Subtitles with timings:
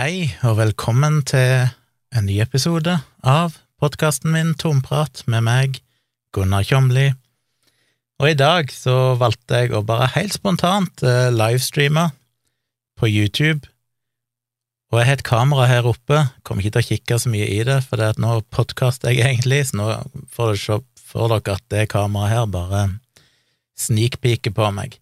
[0.00, 1.66] Hei, og velkommen til
[2.16, 5.74] en ny episode av podkasten min Tomprat med meg,
[6.32, 7.10] Gunnar Kjomli.
[8.22, 12.06] Og i dag så valgte jeg å bare helt spontant eh, livestreame
[12.96, 13.68] på YouTube.
[14.88, 17.60] Og jeg har et kamera her oppe, kommer ikke til å kikke så mye i
[17.68, 19.90] det, for det at nå podkaster jeg egentlig, så nå
[20.32, 20.80] får, se,
[21.12, 22.86] for dere at det kameraet her bare
[23.76, 24.96] snikpiker på meg.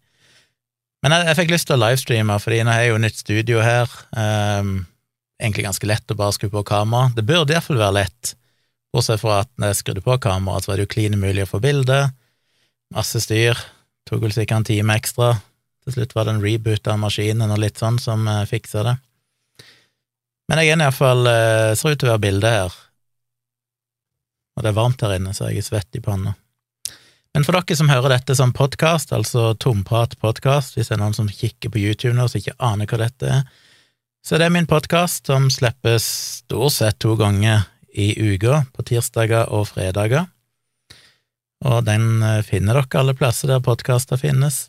[1.04, 3.62] Men jeg, jeg fikk lyst til å livestreame, fordi nå har jeg jo nytt studio
[3.62, 3.92] her.
[4.10, 4.72] Um,
[5.38, 7.12] egentlig ganske lett å bare skru på kamera.
[7.14, 8.32] Det burde iallfall være lett,
[8.94, 11.52] bortsett fra at når jeg skrudde på kameraet, så var det jo klin umulig å
[11.52, 12.00] få bilde.
[12.94, 13.58] Masse styr.
[14.08, 15.36] Tok vel sikkert en time ekstra.
[15.86, 18.98] Til slutt var det en reboot av maskinen og litt sånn som uh, fiksa det.
[20.48, 22.76] Men jeg er iallfall uh, Ser ut til å være bilde her.
[24.58, 26.34] Og det er varmt her inne, så jeg er svett i panna.
[27.36, 31.28] Men for dere som hører dette som podkast, altså Tomprat-podkast, hvis det er noen som
[31.28, 33.44] kikker på YouTube nå og ikke aner hva dette er,
[34.24, 36.06] så det er min podkast som slippes
[36.42, 40.26] stort sett to ganger i uka, på tirsdager og fredager.
[41.66, 44.66] Og den eh, finner dere alle plasser der podkaster finnes.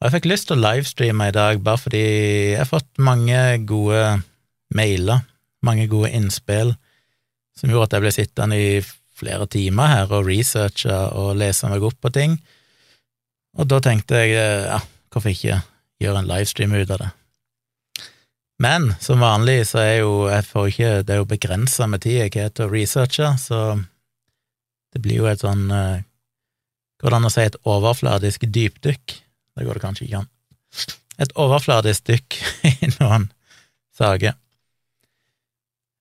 [0.00, 3.40] Og jeg fikk lyst til å livestreame i dag, bare fordi jeg har fått mange
[3.68, 4.22] gode
[4.74, 5.22] mailer,
[5.62, 6.74] mange gode innspill,
[7.58, 8.70] som gjorde at jeg ble sittende i
[9.22, 12.36] flere timer her og researche og lese meg opp på ting.
[13.58, 14.80] Og da tenkte jeg eh, ja,
[15.12, 15.60] hvorfor ikke
[16.02, 17.10] gjøre en livestream ut av det?
[18.62, 22.20] Men som vanlig så er jo jeg får ikke, det er jo begrensa med tid
[22.20, 23.60] jeg har til å researche, så
[24.92, 26.08] det blir jo et sånn eh,
[27.02, 29.14] Går det an å si et overfladisk dypdykk?
[29.58, 30.28] Det går det kanskje ikke an.
[31.18, 32.36] Et overfladisk dykk
[32.86, 33.24] i noen
[33.98, 34.36] saker.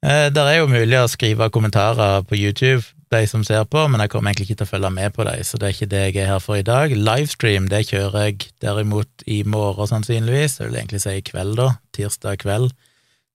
[0.05, 3.99] Eh, det er jo mulig å skrive kommentarer på YouTube de som ser på, men
[3.99, 6.03] jeg kommer egentlig ikke til å følge med på dem, så det er ikke det
[6.05, 6.93] jeg er her for i dag.
[6.95, 11.73] Livestream det kjører jeg derimot i morgen, sannsynligvis, jeg vil egentlig si i kveld, da,
[11.97, 12.71] tirsdag kveld.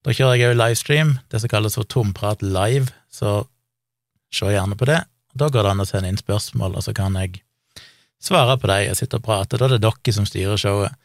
[0.05, 3.43] Da kjører jeg òg livestream, det som kalles for Tomprat live, så
[4.33, 5.03] se gjerne på det.
[5.37, 7.43] Da går det an å sende inn spørsmål, og så kan jeg
[8.23, 9.59] svare på dem og sitte og prate.
[9.59, 10.95] Da er det dere som styrer showet.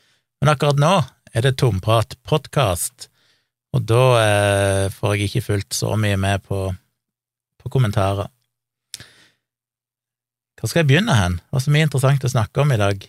[0.41, 0.95] Men akkurat nå
[1.33, 3.11] er det Tomprat podkast,
[3.77, 6.71] og da eh, får jeg ikke fulgt så mye med på,
[7.61, 8.33] på kommentarer.
[10.63, 11.41] Hvor skal jeg begynne hen?
[11.51, 13.01] Hva som mye interessant å snakke om i dag.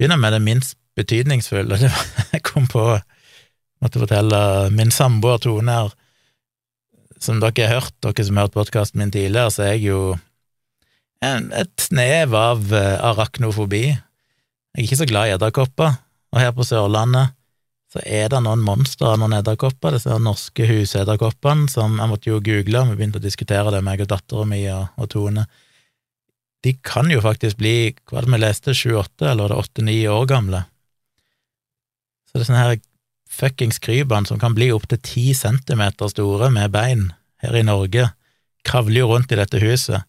[0.00, 1.76] Begynner med det minst betydningsfulle.
[2.32, 2.86] Jeg kom på
[3.84, 4.38] Måtte fortelle
[4.72, 5.90] min samboer Tone her
[7.20, 9.98] Som dere har hørt, dere som har hørt podkasten min tidligere, så er jeg jo
[11.24, 13.82] et snev av uh, arachnofobi.
[13.90, 15.94] Jeg er ikke så glad i edderkopper,
[16.32, 17.32] og her på Sørlandet
[17.92, 22.42] så er det noen monstre av noen edderkopper, disse norske husedderkoppene som jeg måtte jo
[22.44, 25.46] google, vi begynte å diskutere det, meg og dattera mi og, og Tone
[26.64, 29.96] de kan jo faktisk bli, hva var det vi leste, sju-åtte, eller var det åtte-ni
[30.08, 30.64] år gamle?
[32.24, 32.78] Så det er sånne her
[33.34, 37.10] fuckings krypene som kan bli opptil ti centimeter store med bein
[37.44, 38.08] her i Norge,
[38.64, 40.06] kravler jo rundt i dette huset,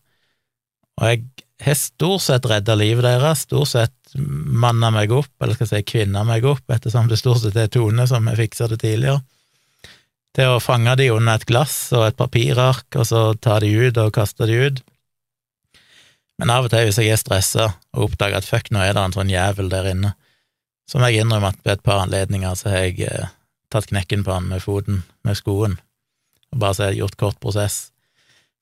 [0.95, 1.25] og jeg
[1.65, 5.91] har stort sett redda livet deres, stort sett manna meg opp, eller skal jeg si
[5.91, 9.19] kvinna meg opp, ettersom det stort sett er Tone som har fiksa det tidligere,
[10.35, 13.99] til å fange de under et glass og et papirark, og så ta de ut
[13.99, 14.81] og kaste de ut.
[16.41, 17.65] Men av og til, hvis jeg er stressa
[17.95, 20.13] og oppdager at fuck, nå er det en sånn jævel der inne,
[20.89, 23.29] så må jeg innrømme at ved et par anledninger så har jeg eh,
[23.73, 25.77] tatt knekken på han med foten, med skoen,
[26.51, 27.77] og bare så har jeg gjort kort prosess.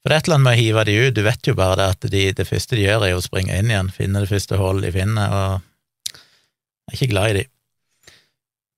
[0.02, 1.80] For det er et eller annet med å hive de ut, du vet jo bare
[1.80, 4.60] det at de, det første de gjør, er å springe inn igjen, finne det første
[4.60, 7.44] hullet de finner, og jeg er ikke glad i de.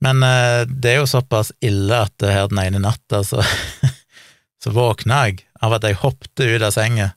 [0.05, 3.43] Men eh, det er jo såpass ille at her den ene natta så,
[4.63, 7.11] så våkna jeg av at jeg hoppet ut av senga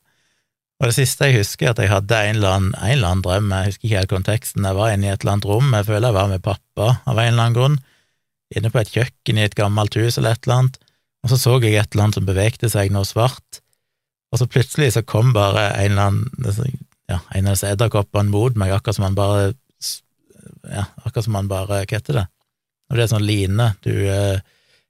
[0.79, 3.23] og det siste jeg husker, er at jeg hadde en eller, annen, en eller annen
[3.25, 5.87] drøm, jeg husker ikke helt konteksten, jeg var inne i et eller annet rom, jeg
[5.89, 7.79] føler jeg var med pappa av en eller annen grunn,
[8.55, 10.79] inne på et kjøkken i et gammelt hus eller et eller annet,
[11.19, 13.59] og så så jeg et eller annet som bevegde seg noe svart,
[14.31, 16.79] og så plutselig så kom bare en eller annen,
[17.09, 19.51] ja, en av disse edderkoppene mot meg, akkurat som han bare,
[20.69, 22.27] ja, akkurat som han bare, hva heter det,
[22.87, 24.39] når det er sånn line du eh,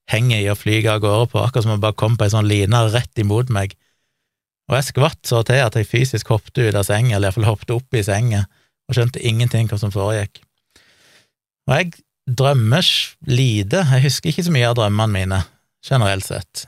[0.10, 2.50] henger i og flyger av gårde på, akkurat som han bare kom på ei sånn
[2.50, 3.74] line rett imot meg,
[4.70, 7.74] og jeg skvatt så til at jeg fysisk hoppet ut av senga, eller iallfall hoppet
[7.74, 8.44] opp i senga,
[8.90, 10.44] og skjønte ingenting hva som foregikk.
[11.70, 11.92] Og jeg
[12.30, 12.86] drømmer
[13.30, 15.42] lite, jeg husker ikke så mye av drømmene mine,
[15.86, 16.68] generelt sett.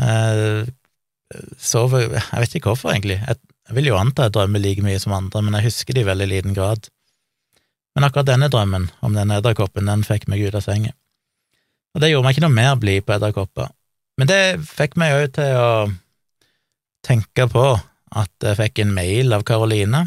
[0.00, 0.72] Jeg
[1.58, 3.18] sover Jeg vet ikke hvorfor, egentlig.
[3.24, 6.08] Jeg vil jo anta jeg drømmer like mye som andre, men jeg husker det i
[6.08, 6.88] veldig liten grad.
[7.94, 10.92] Men akkurat denne drømmen om den edderkoppen, den fikk meg ut av senga.
[11.94, 13.70] Og det gjorde meg ikke noe mer blid på edderkopper.
[14.18, 15.68] Men det fikk meg òg til å
[17.04, 17.66] tenke på
[18.14, 20.06] at jeg fikk en mail av Karoline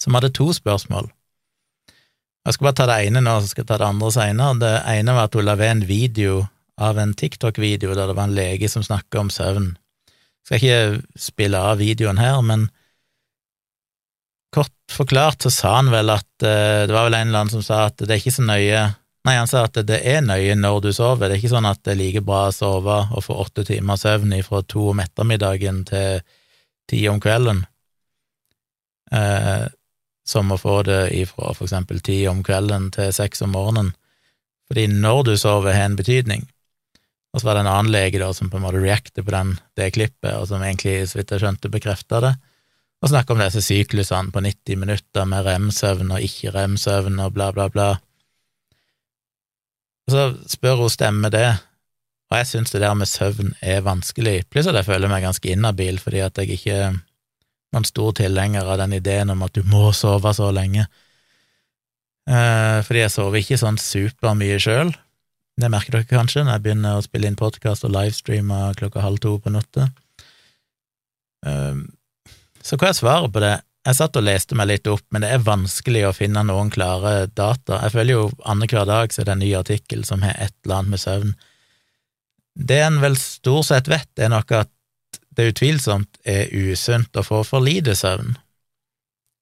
[0.00, 1.08] som hadde to spørsmål.
[2.44, 4.58] Jeg skal bare ta det ene nå, så skal jeg ta det andre seinere.
[4.60, 6.42] Det ene var at hun la ved en video
[6.76, 9.70] av en TikTok-video der det var en lege som snakka om søvn.
[10.44, 12.66] Jeg skal ikke spille av videoen her, men
[14.52, 17.64] kort forklart så sa han vel at uh, Det var vel en eller annen som
[17.64, 18.82] sa at det er ikke så nøye
[19.24, 21.30] Nei, han sa at det er nøye når du sover.
[21.30, 23.96] Det er ikke sånn at det er like bra å sove og få åtte timer
[23.96, 26.20] søvn fra to om ettermiddagen til
[26.90, 27.62] ti om kvelden,
[29.16, 29.64] eh,
[30.28, 33.94] som å få det ifra for eksempel ti om kvelden til seks om morgenen.
[34.68, 36.44] Fordi når du sover, har en betydning.
[37.32, 39.56] Og så var det en annen lege da som på en måte reacte på den,
[39.76, 42.34] det klippet, og som egentlig, så vidt jeg skjønte, bekrefta det,
[43.02, 47.50] og snakka om disse syklusene på 90 minutter med rem-søvn og ikke rem-søvn og bla,
[47.52, 47.88] bla, bla.
[50.04, 51.46] Og så spør hun stemmer det,
[52.30, 55.50] og jeg syns det der med søvn er vanskelig, pluss at jeg føler meg ganske
[55.50, 56.98] inhabil fordi at jeg ikke er
[57.74, 60.86] noen stor tilhenger av den ideen om at du må sove så lenge.
[62.30, 64.94] Eh, fordi jeg sover ikke sånn supermye sjøl,
[65.60, 69.20] det merker dere kanskje når jeg begynner å spille inn podkast og livestreame klokka halv
[69.22, 69.86] to på natta.
[71.46, 71.84] Um,
[72.64, 73.58] så hva er svaret på det?
[73.84, 77.26] Jeg satt og leste meg litt opp, men det er vanskelig å finne noen klare
[77.26, 77.82] data.
[77.84, 80.78] Jeg føler jo annenhver dag så er det en ny artikkel som har et eller
[80.78, 81.34] annet med søvn.
[82.54, 84.70] Det en vel stort sett vet, er nok at
[85.36, 88.38] det utvilsomt er usunt å få for lite søvn.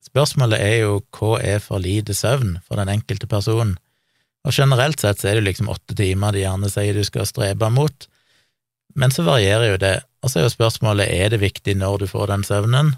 [0.02, 3.76] Spørsmålet er jo hva er for lite søvn for den enkelte personen?
[4.42, 7.68] Og generelt sett så er det liksom åtte timer de gjerne sier du skal strebe
[7.70, 8.08] mot,
[8.98, 12.06] men så varierer jo det, og så er jo spørsmålet er det viktig når du
[12.10, 12.96] får den søvnen.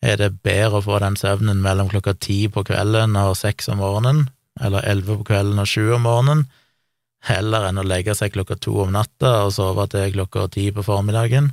[0.00, 3.82] Er det bedre å få den søvnen mellom klokka ti på kvelden og seks om
[3.82, 4.28] morgenen,
[4.60, 6.46] eller elleve på kvelden og sju om morgenen,
[7.28, 10.84] heller enn å legge seg klokka to om natta og sove til klokka ti på
[10.86, 11.50] formiddagen?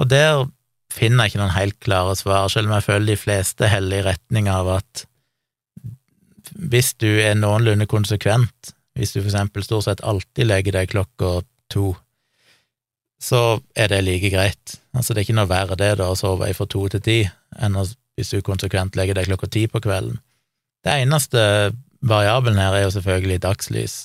[0.00, 0.46] Og der
[0.92, 4.06] finner jeg ikke noen helt klare svar, selv om jeg føler de fleste heller i
[4.08, 5.04] retning av at
[6.56, 11.40] hvis du er noenlunde konsekvent, hvis du for eksempel stort sett alltid legger deg klokka
[11.72, 11.90] to,
[13.22, 14.76] så er det like greit.
[14.96, 17.18] Altså, det er ikke noe verre det da å sove fra to til ti
[17.62, 17.78] enn
[18.16, 20.18] hvis du konsekvent legger deg klokka ti på kvelden.
[20.84, 21.40] Det eneste
[22.06, 23.96] variabelen her er jo selvfølgelig dagslys,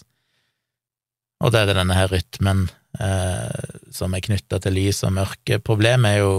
[1.41, 2.65] og det er denne her rytmen
[3.01, 5.59] eh, som er knytta til lys og mørke.
[5.63, 6.33] Problemet er jo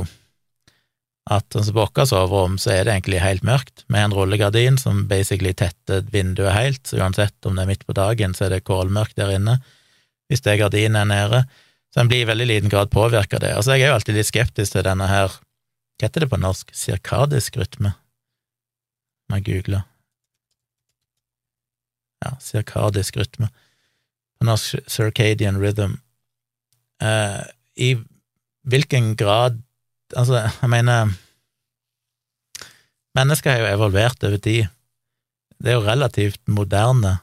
[1.30, 5.04] at som på vårt soverom så er det egentlig helt mørkt, med en rullegardin som
[5.10, 8.64] basically tetter vinduet helt, så uansett om det er midt på dagen, så er det
[8.66, 9.60] kålmørkt der inne,
[10.30, 11.44] hvis det gardinet er nede,
[11.92, 13.54] så en blir i veldig liten grad påvirka av det.
[13.56, 15.34] Altså, jeg er jo alltid litt skeptisk til denne her,
[16.00, 17.92] hva heter det på norsk, sirkadisk rytme?
[19.28, 19.82] Må jeg google.
[22.24, 23.50] Ja, sirkadisk rytme.
[24.38, 25.98] På norsk circadian rhythm.
[27.02, 27.42] Eh,
[27.76, 27.90] I
[28.62, 29.60] hvilken grad
[30.12, 31.14] Altså, jeg mener
[33.16, 34.66] Mennesker har jo evolvert over tid.
[35.56, 37.14] Det er jo relativt moderne,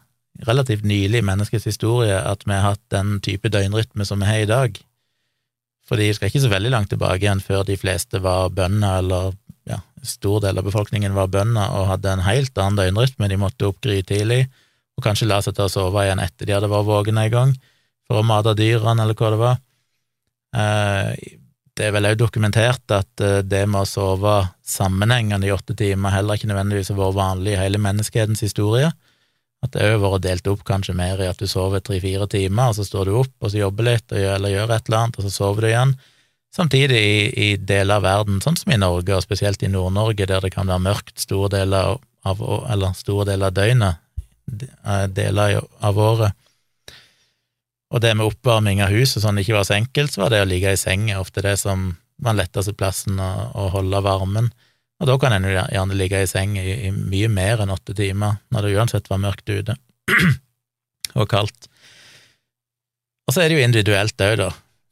[0.48, 4.44] relativt nylig i menneskets historie at vi har hatt den type døgnrytme som vi har
[4.44, 4.80] i dag.
[5.90, 9.34] Fordi vi skal ikke så veldig langt tilbake igjen før de fleste var bønder, eller
[9.70, 13.30] ja, stor del av befolkningen var bønder og hadde en helt annen døgnrytme.
[13.32, 14.44] De måtte opp grytidlig
[15.00, 17.52] og kanskje la seg til å sove igjen etter de hadde vært våkne en gang,
[18.08, 19.60] for å mate dyrene, eller hva det var.
[20.60, 21.36] Eh,
[21.80, 24.36] det er vel òg dokumentert at eh, det med å sove
[24.68, 28.92] sammenhengende i åtte timer heller ikke nødvendigvis har vært vanlig i hele menneskehetens historie.
[29.66, 32.72] At det òg har vært delt opp kanskje mer i at du sover tre-fire timer,
[32.72, 35.28] og så står du opp og så jobber litt eller gjør et eller annet, og
[35.28, 35.96] så sover du igjen.
[36.56, 40.46] Samtidig i, i deler av verden, sånn som i Norge, og spesielt i Nord-Norge, der
[40.46, 44.00] det kan være mørkt store deler av, eller store deler av døgnet,
[44.64, 46.40] eh, deler av året,
[47.90, 50.44] og det med oppvarming av hus og sånn ikke var så enkelt, så var det
[50.44, 54.52] å ligge i senga ofte det som var letteste plassen å, å, holde varmen.
[55.00, 58.42] Og da kan en gjerne ligge i seng i, i, mye mer enn åtte timer,
[58.52, 59.76] når det uansett var mørkt ute
[61.20, 61.70] og kaldt.
[63.28, 64.50] Og så er det jo individuelt òg, da.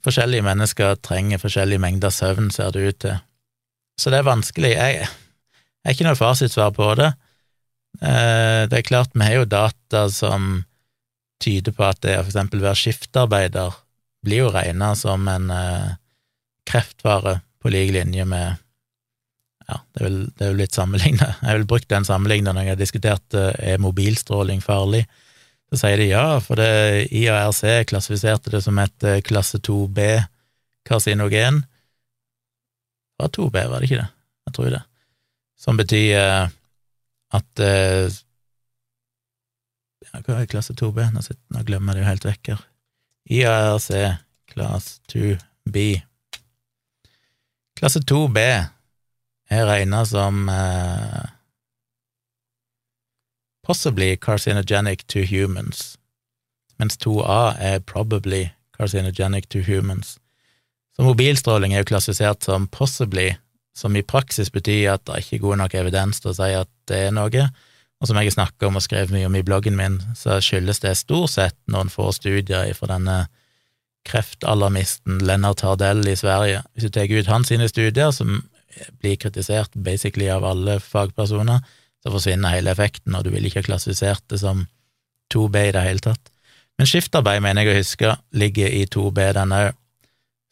[0.08, 3.18] Forskjellige mennesker trenger forskjellige mengder søvn, ser det ut til.
[4.00, 4.76] Så det er vanskelig.
[4.78, 5.08] Jeg,
[5.84, 7.10] er ikke noe fasitsvar på det.
[8.00, 10.62] Eh, det er klart, vi har jo data som
[11.44, 13.76] tyder på at det å for eksempel være skiftarbeider
[14.26, 15.96] blir jo regna som en kreftfare
[16.68, 17.34] kreftvare
[17.64, 18.58] på lik linje med
[19.68, 21.26] ja, det er vel, det er vel litt sammenligna.
[21.42, 25.04] Jeg har vel brukt den sammenligna når jeg har diskutert eh, er mobilstråling farlig.
[25.68, 27.60] Så sier de ja, for det IARC
[27.90, 31.56] klassifiserte det som et eh, klasse 2B-karsinogen.
[33.12, 34.12] Det var 2B, var det ikke det?
[34.48, 34.84] Jeg tror det.
[35.60, 36.46] Som betyr eh,
[37.36, 37.52] at
[40.08, 40.98] ja, hva er klasse 2B?
[41.12, 42.62] Nå, sitter, nå glemmer jeg det jo helt vekk her.
[43.36, 43.92] IARC,
[44.54, 45.76] klasse 2B.
[47.76, 48.40] Klasse 2B
[49.50, 51.26] er regna som eh,
[53.66, 55.98] possibly carcinogenic to humans,
[56.80, 60.18] mens 2A er probably carcinogenic to humans.
[60.96, 63.36] Så mobilstråling er jo klassifisert som possibly,
[63.78, 66.70] som i praksis betyr at det er ikke god nok evidens til å si at
[66.90, 67.50] det er noe,
[67.98, 70.82] og som jeg har snakket om og skrevet mye om i bloggen min, så skyldes
[70.84, 73.18] det stort sett noen få studier fra denne
[74.08, 76.62] kreftalarmisten Lennart Hardell i Sverige.
[76.74, 78.44] Hvis du tar ut hans studier, som
[79.02, 81.62] blir kritisert basically av alle fagpersoner,
[82.04, 84.66] så forsvinner hele effekten, og du vil ikke ha klassifisert det som
[85.34, 86.32] 2B i det hele tatt.
[86.78, 89.72] Men skiftarbeid, mener jeg å huske, ligger i 2B, den òg.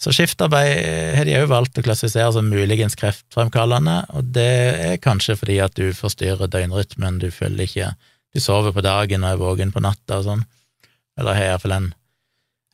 [0.01, 4.49] Så skiftarbeid har de òg valgt å klassifisere som muligens kreftfremkallende, og det
[4.89, 7.93] er kanskje fordi at du forstyrrer døgnrytmen, du følger ikke
[8.35, 10.41] Du sover på dagen og er våken på natta og sånn,
[11.15, 11.85] eller har iallfall en,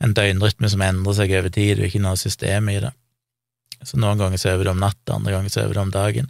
[0.02, 2.90] en døgnrytme som endrer seg over tid, har ikke noe system i det.
[3.88, 6.30] Så noen ganger sover du om natta, andre ganger sover du om dagen.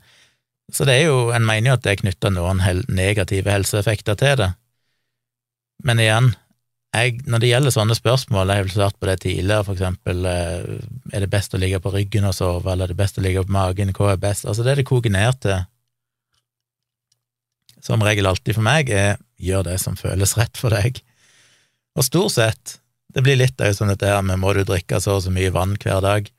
[0.72, 4.38] Så det er jo, en mener jo at det er knytta noen negative helseeffekter til
[4.40, 4.52] det.
[5.84, 6.32] Men igjen,
[6.92, 10.26] jeg, når det gjelder sånne spørsmål, jeg har vel svart på det tidligere, for eksempel
[10.28, 10.80] eh,
[11.12, 13.44] er det best å ligge på ryggen og sove, eller er det best å ligge
[13.48, 14.48] på magen, hva er best?
[14.48, 15.64] Altså det det koker ned til,
[17.82, 21.00] som regel alltid for meg, er gjør det som føles rett for deg.
[21.98, 22.76] Og stort sett,
[23.12, 25.52] det blir litt òg sånn dette her med må du drikke så og så mye
[25.56, 26.30] vann hver dag.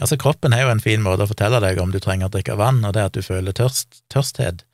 [0.00, 2.56] Altså, kroppen er jo en fin måte å fortelle deg om du trenger å drikke
[2.58, 4.64] vann, og det er at du føler tørst, tørsthet.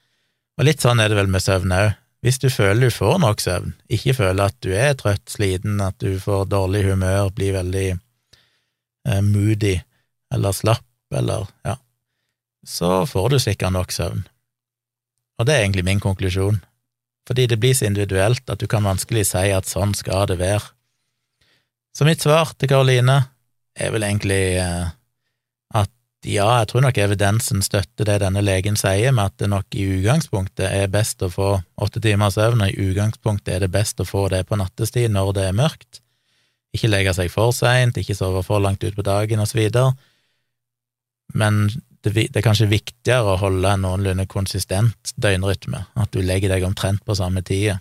[0.57, 1.91] Og litt sånn er det vel med søvn òg.
[2.21, 5.97] Hvis du føler du får nok søvn, ikke føler at du er trøtt, sliten, at
[6.05, 9.79] du får dårlig humør, blir veldig eh, moody
[10.35, 10.85] eller slapp
[11.17, 11.79] eller ja,
[12.67, 14.21] så får du sikkert nok søvn.
[15.41, 16.61] Og det er egentlig min konklusjon,
[17.29, 20.63] fordi det blir så individuelt at du kan vanskelig si at sånn skal det være.
[21.97, 23.17] Så mitt svar til Karoline
[23.75, 24.93] er vel egentlig eh,
[26.21, 29.87] ja, jeg tror nok evidensen støtter det denne legen sier, med at det nok i
[29.97, 34.09] utgangspunktet er best å få åtte timers søvn, og i utgangspunktet er det best å
[34.09, 36.03] få det på nattestid når det er mørkt.
[36.77, 39.95] Ikke legge seg for seint, ikke sove for langt utpå dagen, videre.
[41.33, 41.71] Men
[42.05, 46.69] det, det, er kanskje viktigere å holde en noenlunde konsistent døgnrytme, at du legger deg
[46.69, 47.81] omtrent på samme tid,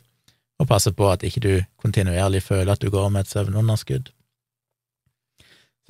[0.60, 4.10] og passer på at ikke du kontinuerlig føler at du går med et søvnunderskudd.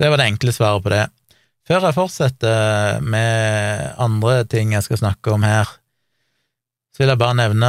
[0.00, 1.06] Det var det enkle svaret på det.
[1.70, 5.68] Før jeg fortsetter med andre ting jeg skal snakke om her,
[6.90, 7.68] så vil jeg bare nevne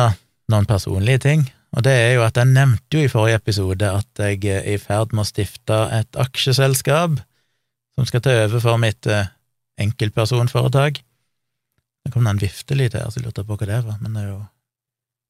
[0.50, 1.44] noen personlige ting.
[1.78, 4.80] Og det er jo at jeg nevnte jo i forrige episode at jeg er i
[4.82, 7.20] ferd med å stifte et aksjeselskap
[7.94, 9.30] som skal ta over for mitt eh,
[9.86, 10.98] enkeltpersonforetak.
[12.02, 14.32] Det kom en viftelyd her, så jeg lurte på hva det var, men det er
[14.32, 14.42] jo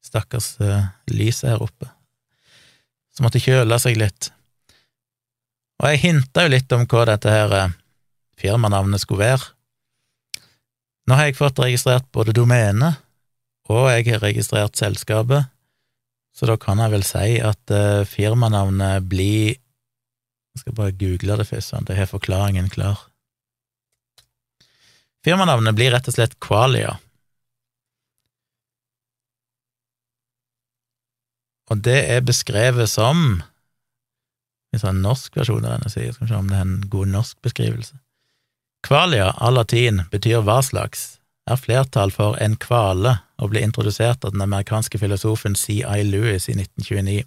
[0.08, 1.92] stakkars uh, lyset her oppe,
[3.12, 4.32] som måtte kjøle seg litt.
[5.82, 7.78] Og jeg hinta jo litt om hva dette her er
[8.42, 9.52] firmanavnet skulle være.
[11.06, 13.00] Nå har jeg fått registrert både domenet,
[13.70, 15.48] og jeg har registrert selskapet,
[16.32, 19.58] så da kan jeg vel si at uh, firmanavnet blir
[20.52, 22.98] Jeg skal bare google det først, sånn at jeg har forklaringen klar.
[25.24, 26.98] Firmanavnet blir rett og slett Qualia.
[31.72, 33.40] Og det er beskrevet som
[34.72, 37.12] en sånn norsk versjon av denne sida, skal vi se om det er en god
[37.14, 37.96] norsk beskrivelse.
[38.82, 44.34] Kvalia av latin betyr hva slags, er flertall for en kvale og ble introdusert av
[44.34, 46.02] den amerikanske filosofen C.I.
[46.06, 47.24] Lewis i 1929.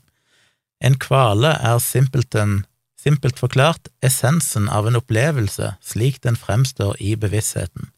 [0.84, 2.64] En kvale er simpelthen,
[3.00, 7.92] simpelt forklart essensen av en opplevelse slik den fremstår i bevisstheten.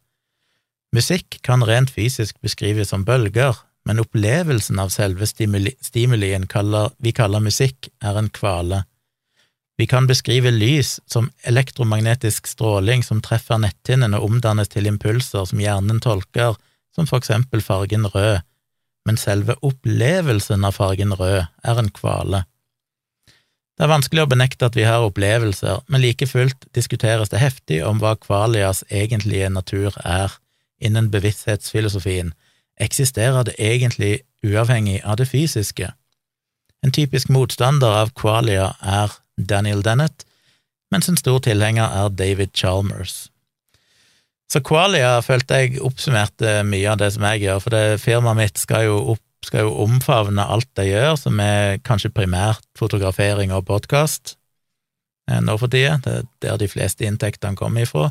[0.96, 7.14] Musikk kan rent fysisk beskrives som bølger, men opplevelsen av selve stimuli stimulien kaller, vi
[7.16, 8.84] kaller musikk, er en kvale.
[9.77, 15.62] Vi kan beskrive lys som elektromagnetisk stråling som treffer netthinnen og omdannes til impulser som
[15.62, 16.57] hjernen tolker,
[16.96, 18.41] som for eksempel fargen rød,
[19.05, 22.41] men selve opplevelsen av fargen rød er en kvale.
[23.77, 27.84] Det er vanskelig å benekte at vi har opplevelser, men like fullt diskuteres det heftig
[27.86, 30.34] om hva kvalias egentlige natur er.
[30.81, 32.34] Innen bevissthetsfilosofien
[32.81, 35.91] eksisterer det egentlig uavhengig av det fysiske.
[36.81, 40.25] En typisk motstander av qualia er Daniel Dennett,
[40.91, 43.27] mens en stor tilhenger er David Chalmers.
[44.48, 48.62] Så Qualia følte jeg oppsummerte mye av det som jeg gjør, for det firmaet mitt
[48.62, 53.65] skal jo, opp, skal jo omfavne alt jeg gjør, som er kanskje primært fotografering og
[53.67, 54.38] podkast
[55.29, 55.98] eh, nå for tida.
[56.03, 58.08] Det er der de fleste inntektene kommer ifra.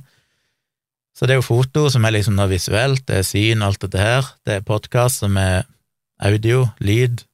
[1.17, 4.03] Så det er jo foto som er liksom noe visuelt, det er syn, alt dette
[4.03, 4.29] her.
[4.45, 5.65] Det er podkast som er
[6.21, 7.25] audio, lyd,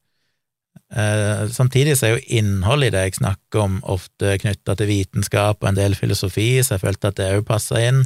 [0.93, 5.63] Eh, samtidig så er jo innholdet i det jeg snakker om, ofte knytta til vitenskap
[5.63, 8.05] og en del filosofi, så jeg følte at det òg passa inn.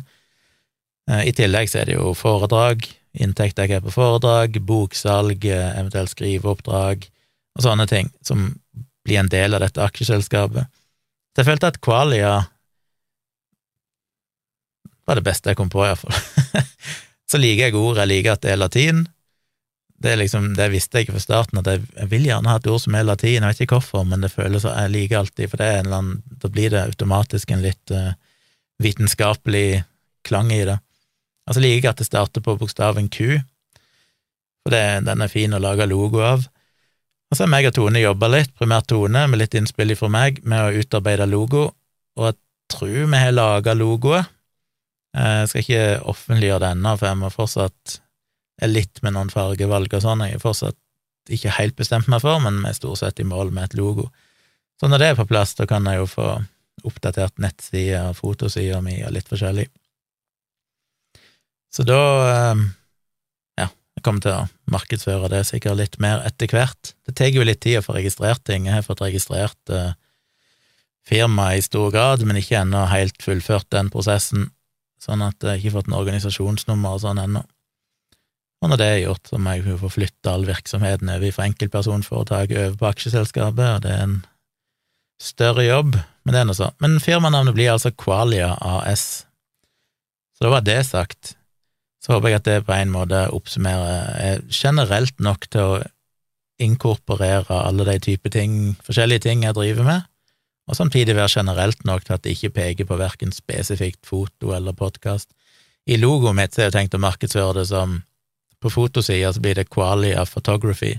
[1.10, 6.12] Eh, I tillegg så er det jo foredrag inntekter jeg har på foredrag, boksalg, eventuelt
[6.12, 7.06] skriveoppdrag
[7.56, 8.50] og sånne ting, som
[9.06, 10.68] blir en del av dette aksjeselskapet.
[11.32, 12.34] Så jeg følte at Qualia
[15.06, 16.16] var det beste jeg kom på, iallfall.
[17.30, 19.04] så liker jeg ordet, jeg liker at det er latin.
[19.96, 22.60] Det, er liksom, det visste jeg ikke fra starten, at jeg, jeg, vil gjerne ha
[22.60, 25.50] et ord som er latin, jeg vet ikke hvorfor, men det føles jeg liker alltid,
[25.50, 28.10] for det er en eller annen, da blir det automatisk en litt uh,
[28.82, 29.84] vitenskapelig
[30.26, 30.76] klang i det.
[31.48, 33.38] Altså liker jeg at det starter på bokstaven Q,
[34.66, 36.44] for det, den er fin å lage logo av.
[37.30, 40.42] Og så har meg og Tone jobba litt, primært Tone, med litt innspill fra meg,
[40.46, 41.70] med å utarbeide logo,
[42.18, 42.38] og jeg
[42.72, 44.32] tror vi har laga logoet.
[45.16, 48.00] Eh, jeg skal ikke offentliggjøre det ennå, for jeg må fortsatt
[48.64, 50.78] litt med noen fargevalg og sånn, jeg er fortsatt
[51.32, 54.08] ikke helt bestemt meg for, men vi er stort sett i mål med et logo.
[54.80, 56.28] Så når det er på plass, da kan jeg jo få
[56.86, 59.66] oppdatert nettsida, fotosida mi og litt forskjellig.
[61.72, 62.66] Så da eh,
[63.60, 66.94] Ja, jeg kommer til å markedsføre det sikkert litt mer etter hvert.
[67.08, 68.68] Det tar jo litt tid å få registrert ting.
[68.68, 69.96] Jeg har fått registrert uh,
[71.08, 74.50] firmaet i stor grad, men ikke ennå helt fullført den prosessen,
[75.02, 77.44] sånn at jeg ikke har fått en organisasjonsnummer og sånn ennå.
[78.64, 82.54] Og når det er gjort, så må jeg få flytte all virksomheten over fra enkeltpersonforetak
[82.56, 84.16] over på aksjeselskapet, og det er en
[85.22, 86.70] større jobb, men det er nå så.
[86.82, 89.26] Men firmanavnet blir altså Qualia AS.
[90.36, 91.36] Så da var det sagt.
[92.02, 95.78] Så håper jeg at det på en måte oppsummerer er generelt nok til å
[96.62, 100.04] inkorporere alle de typer ting, forskjellige ting jeg driver med,
[100.66, 104.74] og samtidig være generelt nok til at det ikke peker på verken spesifikt foto eller
[104.76, 105.28] podkast.
[105.86, 108.00] I logoen mitt så har jeg tenkt å markedsføre det som
[108.62, 110.96] på fotosida så blir det Qualia Photography.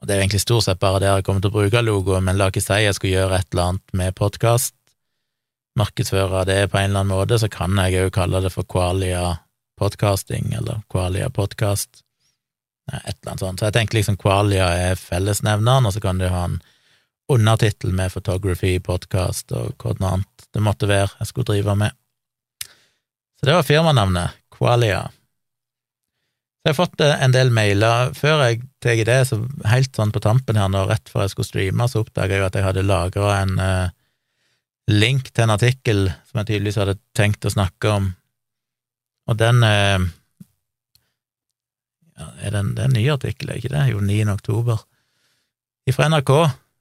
[0.00, 2.24] Og Det er jo egentlig stort sett bare der jeg kommer til å bruke logoet,
[2.24, 4.74] men la ikke si jeg skulle gjøre et eller annet med podkast,
[5.76, 9.36] markedsføre det på en eller annen måte, så kan jeg òg kalle det for Qualia
[9.80, 12.02] Podcasting, eller Qualia Podcast,
[12.92, 13.60] et eller annet sånt.
[13.60, 16.58] Så jeg tenker liksom Qualia er fellesnevneren, og så kan du ha en
[17.30, 21.94] undertittel med photography, podcast og hva annet det måtte være jeg skulle drive med.
[23.38, 25.04] Så det var firmanavnet, Qualia.
[26.60, 28.12] Så jeg har fått eh, en del mailer.
[28.16, 31.48] Før jeg tar det, så helt sånn på tampen her nå, rett før jeg skulle
[31.48, 33.92] streame, så oppdaga jeg jo at jeg hadde lagra en uh,
[34.92, 38.10] link til en artikkel som jeg tydeligvis hadde tenkt å snakke om,
[39.30, 40.04] og den uh,
[42.20, 43.86] er det, en, det er en ny artikkel, er ikke det?
[43.94, 44.20] Jo, 9.
[44.34, 44.84] oktober.
[45.90, 46.30] Fra NRK,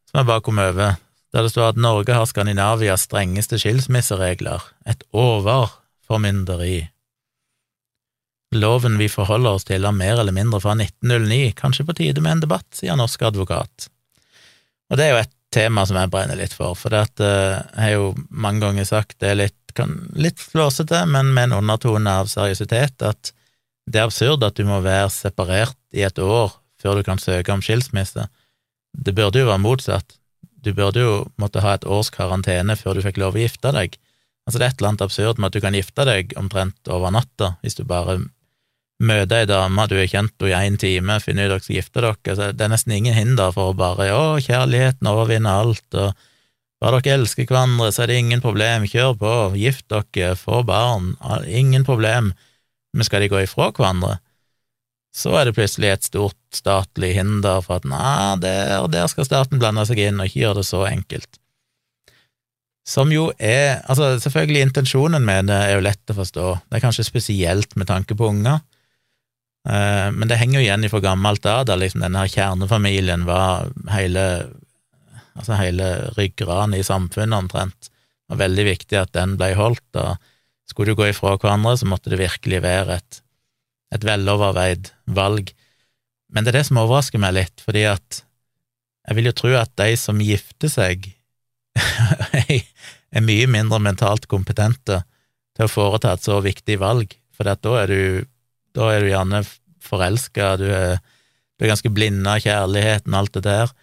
[0.10, 0.98] som jeg bare kom over,
[1.34, 6.90] der det står at Norge har Skandinavias strengeste skilsmisseregler, et overformynderi.
[8.56, 12.38] Loven vi forholder oss til, er mer eller mindre fra 1909, kanskje på tide med
[12.38, 13.90] en debatt, sier norsk advokat.
[14.90, 17.60] Og det er jo et tema som jeg brenner litt for, for det at, uh,
[17.76, 21.60] jeg har jo mange ganger sagt det er litt, kan, litt flåsete, men med en
[21.60, 23.34] undertone av seriøsitet, at
[23.90, 27.54] det er absurd at du må være separert i et år før du kan søke
[27.54, 28.26] om skilsmisse.
[28.94, 30.18] Det burde jo være motsatt.
[30.62, 33.98] Du burde jo måtte ha et års karantene før du fikk lov å gifte deg.
[34.46, 37.14] Altså Det er et eller annet absurd med at du kan gifte deg omtrent over
[37.14, 38.20] natta hvis du bare
[39.00, 42.04] møte ei dame du har kjent henne i én time, finne ut dere skal gifte
[42.04, 46.18] dere, så det er nesten ingen hinder for å bare å, kjærligheten overvinner alt, og
[46.84, 51.14] bare dere elsker hverandre, så er det ingen problem, kjør på, gift dere, få barn,
[51.48, 52.34] ingen problem,
[52.94, 54.18] men skal de gå ifra hverandre,
[55.16, 59.62] så er det plutselig et stort statlig hinder for at nei, der der skal staten
[59.62, 61.40] blande seg inn, og ikke gjøre det så enkelt.
[62.90, 66.86] Som jo er Altså, selvfølgelig, intensjonen med det er jo lett å forstå, det er
[66.86, 68.62] kanskje spesielt med tanke på unger,
[69.68, 74.24] men det henger jo igjen fra gammelt av, da liksom denne her kjernefamilien var hele
[75.40, 77.90] altså hele ryggraden i samfunnet omtrent.
[77.90, 80.18] Det var veldig viktig at den ble holdt, og
[80.70, 83.22] skulle du gå ifra hverandre, så måtte det virkelig være et,
[83.96, 85.54] et veloverveid valg.
[86.30, 88.24] Men det er det som overrasker meg litt, fordi at
[89.08, 91.08] jeg vil jo tro at de som gifter seg,
[93.10, 95.02] er mye mindre mentalt kompetente
[95.58, 98.02] til å foreta et så viktig valg, for da er du
[98.80, 99.44] da er du gjerne
[99.84, 103.74] forelska, du, du, er ganske blinda av kjærligheten, alt det der.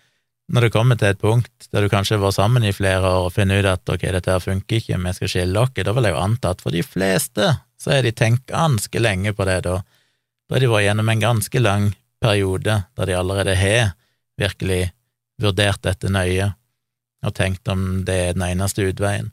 [0.52, 3.28] Når du kommer til et punkt der du kanskje har vært sammen i flere år
[3.28, 6.06] og finner ut at ok, dette her funker ikke, vi skal skille dere, da vil
[6.06, 9.60] jeg jo anta at for de fleste så har de tenkt ganske lenge på det
[9.66, 9.80] da.
[10.46, 11.88] Da har de vært gjennom en ganske lang
[12.22, 13.90] periode der de allerede har
[14.40, 14.92] virkelig
[15.42, 16.52] vurdert dette nøye
[17.26, 19.32] og tenkt om det er den eneste utveien.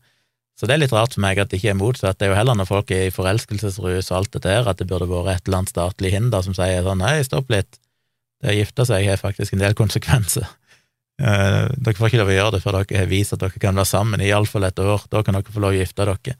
[0.53, 2.19] Så det er litt rart for meg at det ikke er motsatt.
[2.19, 4.87] Det er jo heller når folk er i forelskelsesrus og alt det der, at det
[4.89, 7.79] burde vært et eller annet statlig hinder som sier sånn nei, stopp litt,
[8.43, 10.45] det å gifte seg har faktisk en del konsekvenser.
[11.21, 13.77] Eh, dere får ikke lov å gjøre det før dere har vist at dere kan
[13.77, 15.05] være sammen i iallfall et år.
[15.09, 16.37] Da kan dere få lov å gifte dere.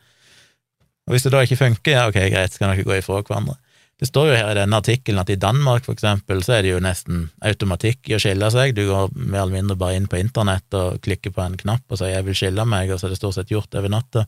[1.08, 3.58] Og hvis det da ikke funker, ja, ok, greit, så kan dere gå ifra hverandre.
[4.04, 6.74] Det står jo her i denne artikkelen at i Danmark, for eksempel, så er det
[6.74, 8.74] jo nesten automatikk i å skille seg.
[8.76, 12.02] Du går mer eller mindre bare inn på internett og klikker på en knapp og
[12.02, 14.26] sier 'jeg vil skille meg', og så er det stort sett gjort over natta.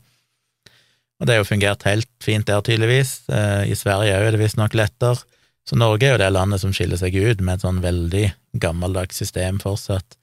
[1.20, 3.28] Og det har jo fungert helt fint der, tydeligvis.
[3.28, 5.20] Eh, I Sverige er det visstnok lettere.
[5.68, 9.16] Så Norge er jo det landet som skiller seg ut med et sånn veldig gammeldags
[9.16, 10.16] system fortsatt.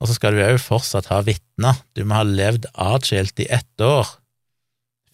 [0.00, 1.78] Og så skal du òg fortsatt ha vitner.
[1.94, 4.18] Du må ha levd atskilt i ett år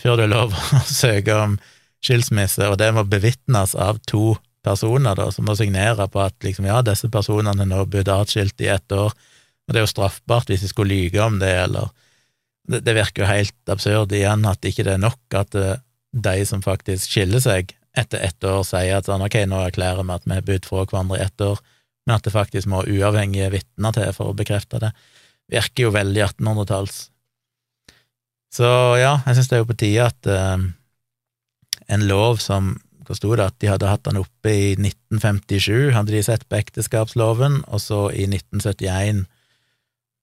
[0.01, 1.59] før du er lov å søke om
[2.05, 4.35] skilsmisse, og det må bevitnes av to
[4.65, 8.61] personer da, som må signere på at liksom, ja, disse personene er nå bodd atskilt
[8.65, 11.93] i ett år, og det er jo straffbart hvis de skulle lyge om det, eller
[12.69, 16.35] det, det, virker jo helt absurd igjen at ikke det er nok at eh, de
[16.47, 20.27] som faktisk skiller seg etter ett år, sier at sånn, ok, nå erklærer vi at
[20.27, 21.63] vi har bodd fra hverandre i ett år,
[22.07, 24.93] men at det faktisk må uavhengige vitner til for å bekrefte det,
[25.51, 27.01] virker jo veldig 1800-talls.
[28.55, 30.63] Så ja, jeg synes det er jo på tide at uh,
[31.89, 32.79] en lov som
[33.11, 36.61] Hvor sto det at de hadde hatt den oppe i 1957, hadde de sett på
[36.61, 39.25] ekteskapsloven, og så i 1971,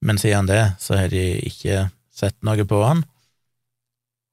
[0.08, 3.02] men siden det så har de ikke sett noe på den.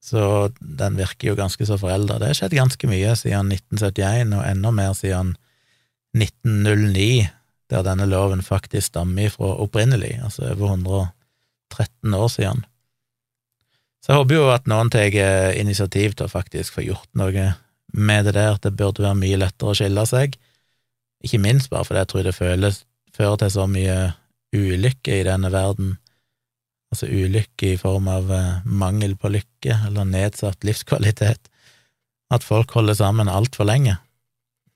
[0.05, 2.20] Så den virker jo ganske så forelda.
[2.20, 5.35] Det har skjedd ganske mye siden 1971, og enda mer siden
[6.14, 7.27] 1909,
[7.72, 12.62] der denne loven faktisk stammer fra opprinnelig, altså over 113 år siden.
[14.05, 15.14] Så jeg håper jo at noen tar
[15.57, 17.55] initiativ til å faktisk få gjort noe
[17.97, 18.59] med det der.
[18.61, 20.37] Det burde være mye lettere å skille seg,
[21.25, 22.83] ikke minst bare fordi jeg tror det føles,
[23.17, 23.97] fører til så mye
[24.53, 25.97] ulykke i denne verden.
[26.93, 31.49] Altså ulykke i form av eh, mangel på lykke eller nedsatt livskvalitet.
[32.29, 33.97] At folk holder sammen altfor lenge.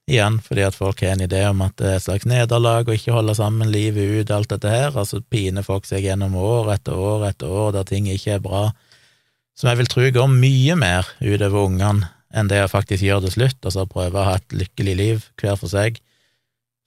[0.09, 2.97] Igjen fordi at folk har en idé om at det er et slags nederlag å
[2.97, 6.97] ikke holde sammen livet ut, alt dette her, altså piner folk seg gjennom år etter
[6.97, 8.71] år etter år der ting ikke er bra
[9.59, 13.33] som jeg vil tro går mye mer utover ungene enn det å faktisk gjøre det
[13.35, 15.97] slutt, og så prøve å ha et lykkelig liv hver for seg.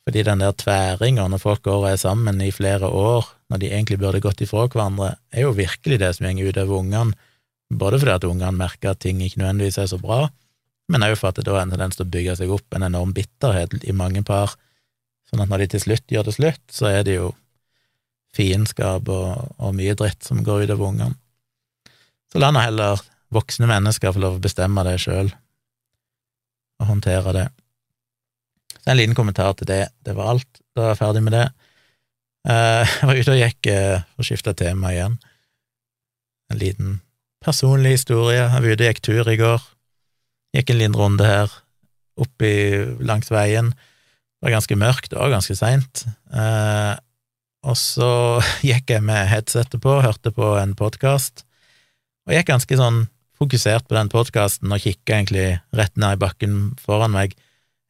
[0.06, 3.72] Fordi den der tværinga når folk går og er sammen i flere år, når de
[3.72, 7.18] egentlig burde gått ifra hverandre, er jo virkelig det som går utover ungene,
[7.72, 10.26] både fordi at ungene merker at ting ikke nødvendigvis er så bra,
[10.92, 12.88] men òg for at det da er en tendens til å bygge seg opp en
[12.88, 14.56] enorm bitterhet i mange par,
[15.30, 17.32] sånn at når de til slutt gjør det slutt, så er det jo
[18.36, 21.18] fiendskap og, og mye dritt som går utover ungene.
[22.32, 25.32] Så la nå heller voksne mennesker få lov å bestemme det sjøl,
[26.80, 27.48] og håndtere det.
[28.78, 29.84] Så en liten kommentar til det.
[30.02, 30.62] Det var alt.
[30.76, 31.48] Da er jeg ferdig med det.
[32.50, 33.70] Eh, jeg var ute og gikk
[34.18, 35.20] og skifta tema igjen.
[36.52, 36.96] En liten
[37.44, 38.42] personlig historie.
[38.42, 39.68] Jeg var ute og gikk tur i går.
[40.58, 41.54] Gikk en liten runde her
[42.22, 42.54] oppi
[43.06, 43.72] langs veien.
[43.76, 46.06] Det var ganske mørkt og ganske seint.
[46.34, 46.96] Eh,
[47.70, 48.12] og så
[48.72, 51.46] gikk jeg med headsetet på, hørte på en podkast
[52.26, 53.02] og jeg gikk ganske sånn
[53.42, 57.34] fokusert på den podkasten og kikka egentlig rett ned i bakken foran meg.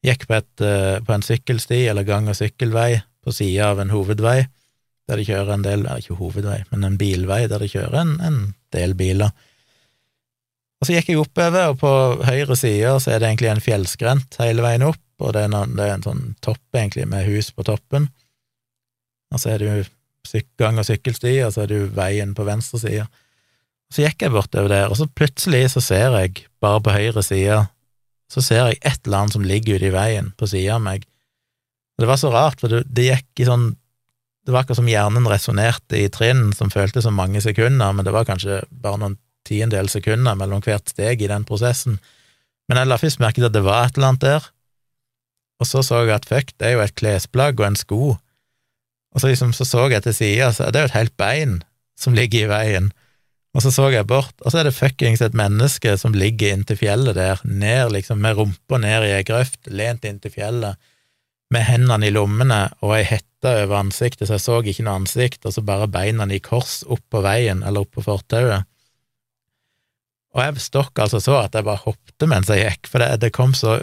[0.02, 3.92] Gikk på, et, eh, på en sykkelsti eller gang- og sykkelvei på sida av en
[3.92, 4.46] hovedvei,
[5.06, 8.54] der det kjører en del Ikke hovedvei, men en bilvei der det kjører en, en
[8.72, 9.30] del biler.
[10.80, 11.92] Og så gikk jeg oppover, og på
[12.26, 15.76] høyre side så er det egentlig en fjellskrent hele veien opp, og det er, en,
[15.78, 18.08] det er en sånn topp, egentlig, med hus på toppen.
[19.30, 22.46] Og så er det jo gang- og sykkelsti, og så er det jo veien på
[22.48, 23.06] venstre side.
[23.92, 27.58] Så gikk jeg bortover der, og så plutselig så ser jeg, bare på høyre side,
[28.32, 31.04] så ser jeg et eller annet som ligger ute i veien på sida av meg.
[31.98, 33.72] Og det var så rart, for det, det gikk i sånn
[34.42, 38.10] Det var akkurat som hjernen resonnerte i trinn som føltes som mange sekunder, men det
[38.10, 39.12] var kanskje bare noen
[39.46, 42.00] tiendedel sekunder mellom hvert steg i den prosessen.
[42.66, 44.48] Men jeg la først merke til at det var et eller annet der,
[45.62, 48.16] og så så jeg at fuck, det er jo et klesplagg og en sko,
[49.12, 51.54] og så liksom så så jeg til sida, så det er jo et helt bein
[51.94, 52.90] som ligger i veien.
[53.52, 56.78] Og så så jeg bort, og så er det fuckings et menneske som ligger inntil
[56.80, 60.80] fjellet der, ned liksom med rumpa ned i ei grøft, lent inntil fjellet,
[61.52, 65.44] med hendene i lommene og ei hette over ansiktet, så jeg så ikke noe ansikt,
[65.44, 68.64] og så bare beina i kors opp på veien, eller opp på fortauet.
[70.32, 73.34] Og jeg stokk altså så at jeg bare hoppet mens jeg gikk, for det, det
[73.36, 73.82] kom så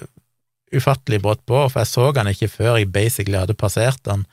[0.73, 4.25] ufattelig brått på, for jeg så han ikke før jeg basically hadde passert han.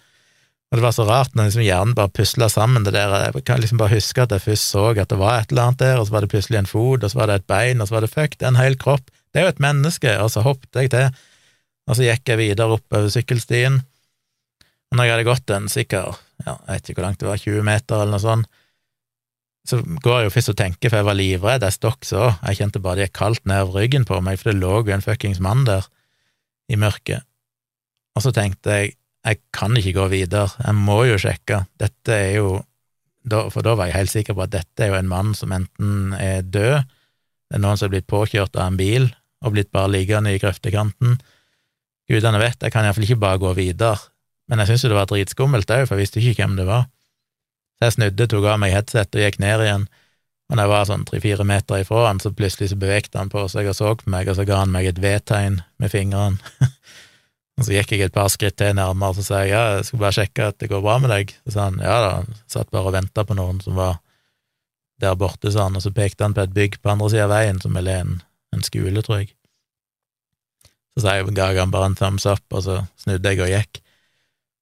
[0.66, 3.60] Og det var så rart når liksom hjernen bare pusla sammen det der Jeg kan
[3.62, 6.08] liksom bare huske at jeg først så at det var et eller annet der, og
[6.08, 8.02] så var det plutselig en fot, og så var det et bein, og så var
[8.02, 9.10] det fuck, det er en hel kropp.
[9.30, 11.22] Det er jo et menneske, og så hoppet jeg til,
[11.86, 13.78] og så gikk jeg videre oppover sykkelstien.
[14.90, 17.42] Og når jeg hadde gått en sikker, ja, jeg vet ikke hvor langt det var,
[17.42, 18.50] 20 meter eller noe sånt,
[19.66, 22.58] så går jeg jo først og tenker, for jeg var livredd, jeg stokk så, jeg
[22.60, 25.42] kjente bare det gikk kaldt ned ryggen på meg, for det lå jo en fuckings
[25.42, 25.88] mann der
[26.70, 27.26] i mørket.
[28.16, 28.94] Og så tenkte jeg,
[29.26, 32.56] jeg kan ikke gå videre, jeg må jo sjekke, dette er jo
[33.26, 36.12] For da var jeg helt sikker på at dette er jo en mann som enten
[36.14, 36.84] er død,
[37.50, 39.08] det er noen som er blitt påkjørt av en bil
[39.42, 41.16] og blitt bare liggende i grøftekanten.
[42.06, 43.98] Gudene vet, jeg kan iallfall ikke bare gå videre,
[44.46, 46.86] men jeg syntes jo det var dritskummelt òg, for jeg visste ikke hvem det var.
[47.76, 49.88] Så jeg snudde, tok av meg headset og gikk ned igjen,
[50.46, 53.42] og når jeg var sånn tre-fire meter ifra han, så plutselig så bevegte han på
[53.50, 56.38] seg og så på meg, og så ga han meg et V-tegn med fingrene.
[57.56, 59.86] og så gikk jeg et par skritt til nærmere, og så sa jeg ja, jeg
[59.88, 61.32] skal bare sjekke at det går bra med deg.
[61.46, 63.96] Så sa han ja da, satt bare og venta på noen som var
[65.00, 67.32] der borte, sa han, og så pekte han på et bygg på andre sida av
[67.32, 68.18] veien, som vel en,
[68.56, 69.32] en skole, tror jeg.
[70.96, 73.80] Så sa jeg, ga han bare en thumbs up, og så snudde jeg og gikk.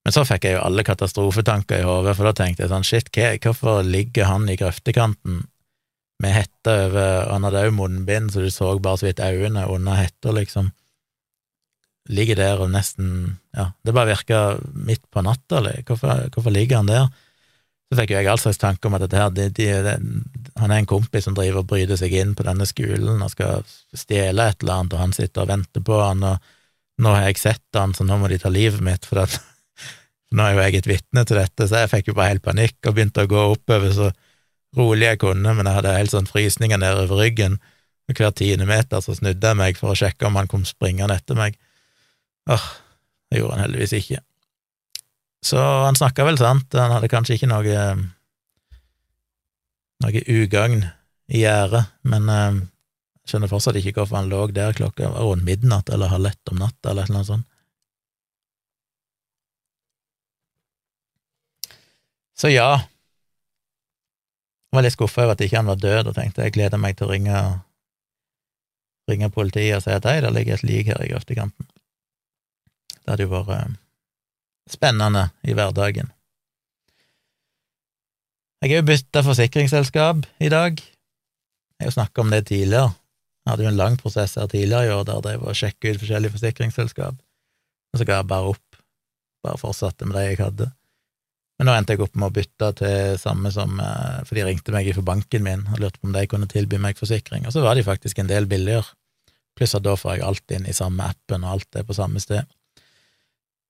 [0.05, 3.11] Men så fikk jeg jo alle katastrofetanker i hodet, for da tenkte jeg sånn, shit,
[3.43, 5.45] hvorfor ligger han i grøftekanten
[6.23, 9.99] med hette over, han hadde òg munnbind, så du så bare så vidt øynene under
[9.99, 10.71] hetta, liksom.
[12.13, 14.41] Ligger der og nesten Ja, det bare virka
[14.75, 17.07] midt på natta, eller hvorfor, hvorfor ligger han der?
[17.89, 19.95] Så fikk jo jeg all slags tanke om at her, de, de, de,
[20.59, 23.63] han er en kompis som driver og bryter seg inn på denne skolen og skal
[23.95, 27.43] stjele et eller annet, og han sitter og venter på han, og nå har jeg
[27.43, 29.37] sett han, så nå må de ta livet mitt, for at,
[30.35, 32.81] nå er jo jeg et vitne til dette, så jeg fikk jo bare helt panikk
[32.83, 34.11] og begynte å gå oppover så
[34.75, 37.61] rolig jeg kunne, men jeg hadde helt sånn frysninger nedover ryggen,
[38.11, 41.39] hver tiende meter så snudde jeg meg for å sjekke om han kom springende etter
[41.39, 41.55] meg.
[42.51, 42.67] Åh,
[43.31, 44.21] det gjorde han heldigvis ikke.
[45.45, 47.81] Så han snakka vel sant, han hadde kanskje ikke noe
[50.05, 50.87] noe ugagn
[51.33, 52.63] i gjerdet, men eh,
[53.25, 56.53] jeg skjønner fortsatt ikke hvorfor han lå der klokka var rundt midnatt eller halv ett
[56.53, 57.49] om natta eller noe sånt.
[62.35, 62.83] Så ja,
[64.75, 66.97] jeg var litt skuffa over at ikke han var død, og tenkte jeg gleder meg
[66.99, 67.41] til å ringe,
[69.07, 71.69] ringe politiet og si at hei, der ligger et lik her i grøftekanten.
[73.05, 73.73] Det hadde jo vært eh,
[74.73, 76.11] spennende i hverdagen.
[78.65, 80.79] Jeg har jo bytta forsikringsselskap i dag.
[80.81, 82.95] Jeg har jo snakka om det tidligere.
[83.45, 85.91] Jeg hadde jo en lang prosess her tidligere i år der jeg var og sjekka
[85.93, 87.19] ut forskjellige forsikringsselskap,
[87.93, 88.79] og så ga jeg bare opp.
[89.45, 90.71] Bare fortsatte med det jeg hadde.
[91.59, 94.73] Men nå endte jeg opp med å bytte til samme som eh, For de ringte
[94.75, 97.63] meg fra banken min og lurte på om de kunne tilby meg forsikring, og så
[97.63, 98.89] var de faktisk en del billigere.
[99.55, 102.23] Pluss at da får jeg alt inn i samme appen, og alt er på samme
[102.23, 102.49] sted.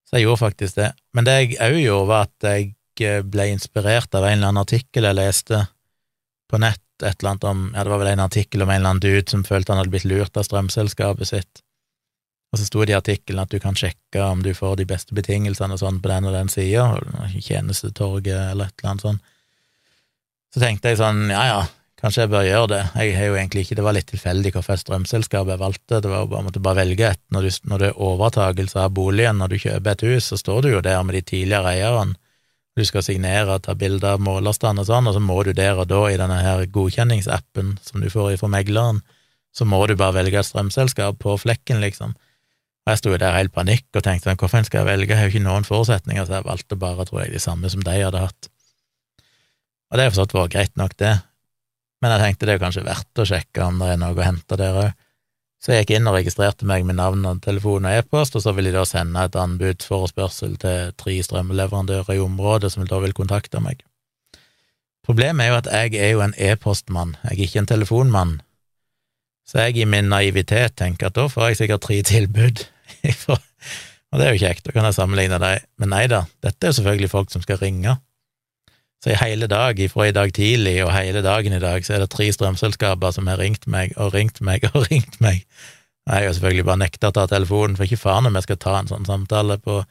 [0.05, 0.91] Så jeg gjorde faktisk det.
[1.17, 4.63] Men det jeg òg gjorde, var at jeg eh, ble inspirert av en eller annen
[4.65, 5.65] artikkel jeg leste
[6.51, 8.93] på nett, et eller annet om Ja, det var vel en artikkel om en eller
[8.93, 11.65] annen dude som følte han hadde blitt lurt av strømselskapet sitt.
[12.55, 15.17] Og så sto det i artikkelen at du kan sjekke om du får de beste
[15.17, 16.85] betingelsene og sånn på den og den sida,
[17.35, 19.33] tjenestetorget eller et eller annet sånt.
[20.55, 21.65] Så tenkte jeg sånn, ja ja,
[22.05, 22.83] Kanskje jeg bør gjøre det.
[23.01, 26.03] Jeg har jo egentlig ikke, Det var litt tilfeldig hvilket strømselskap jeg valgte.
[26.05, 27.21] Det var jo bare, måtte bare velge et.
[27.33, 30.61] Når, du, når det er overtakelse av boligen, når du kjøper et hus, så står
[30.63, 32.19] du jo der med de tidligere eierne.
[32.77, 35.89] Du skal signere, ta bilder av målerstand og sånn, og så må du der og
[35.89, 39.01] da i denne her godkjenningsappen som du får fra megleren,
[39.55, 42.17] så må du bare velge et strømselskap på flekken, liksom.
[42.85, 45.23] Og jeg sto jo der helt panikk og tenkte sånn, hvorfor skal jeg velge, jeg
[45.23, 47.95] har jo ikke noen forutsetninger, så jeg valgte bare, tror jeg, de samme som de
[47.97, 48.51] hadde hatt.
[49.89, 51.15] Og det har forstått vært greit nok, det,
[52.05, 54.59] men jeg tenkte det er kanskje verdt å sjekke om det er noe å hente
[54.61, 54.91] der òg.
[55.65, 58.53] Så jeg gikk inn og registrerte meg med navn og telefon og e-post, og så
[58.53, 63.63] vil de da sende et anbudsforespørsel til tre strømleverandører i området som da vil kontakte
[63.65, 63.81] meg.
[65.09, 68.35] Problemet er jo at jeg er jo en e-postmann, jeg er ikke en telefonmann,
[69.49, 72.67] så jeg i min naivitet tenker at da får jeg sikkert tre tilbud,
[73.33, 76.73] og det er jo kjekt, da kan jeg sammenligne dem, men nei da, dette er
[76.75, 77.97] jo selvfølgelig folk som skal ringe.
[79.05, 82.01] Så i hele dag, ifra i dag tidlig og hele dagen i dag, så er
[82.01, 85.43] det tre strømselskaper som har ringt meg og ringt meg og ringt meg.
[86.09, 88.59] Jeg har jo selvfølgelig bare nekta å ta telefonen, for ikke faen om jeg skal
[88.65, 89.83] ta en sånn samtale på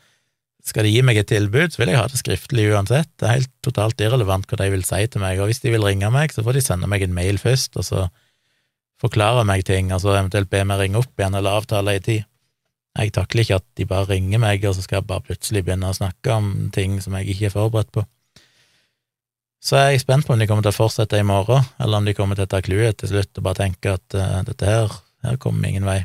[0.64, 3.10] Skal de gi meg et tilbud, så vil jeg ha det skriftlig uansett.
[3.20, 5.84] Det er helt totalt irrelevant hva de vil si til meg, og hvis de vil
[5.84, 8.06] ringe meg, så får de sende meg en mail først, og så
[9.04, 12.24] forklare meg ting, og så eventuelt be meg ringe opp igjen eller avtale i tid.
[12.96, 15.92] Jeg takler ikke at de bare ringer meg, og så skal jeg bare plutselig begynne
[15.92, 18.08] å snakke om ting som jeg ikke er forberedt på.
[19.64, 22.08] Så er jeg spent på om de kommer til å fortsette i morgen, eller om
[22.08, 24.96] de kommer til å ta clouet til slutt og bare tenke at uh, dette her,
[25.24, 26.02] her kommer ingen vei.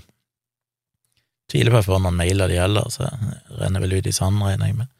[1.51, 4.15] Tviler på at jeg får noen mailer de heller, så jeg renner vel ut i
[4.15, 4.93] sanden, regner jeg med.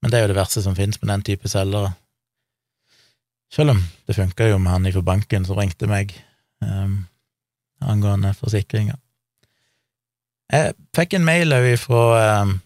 [0.00, 1.90] Men det er jo det verste som finnes med den type selgere.
[3.52, 6.14] Selv om det funka jo med han ifra banken som ringte meg
[6.64, 7.02] um,
[7.84, 8.96] angående forsikringer.
[10.52, 12.04] Jeg fikk en mail òg fra
[12.44, 12.56] um,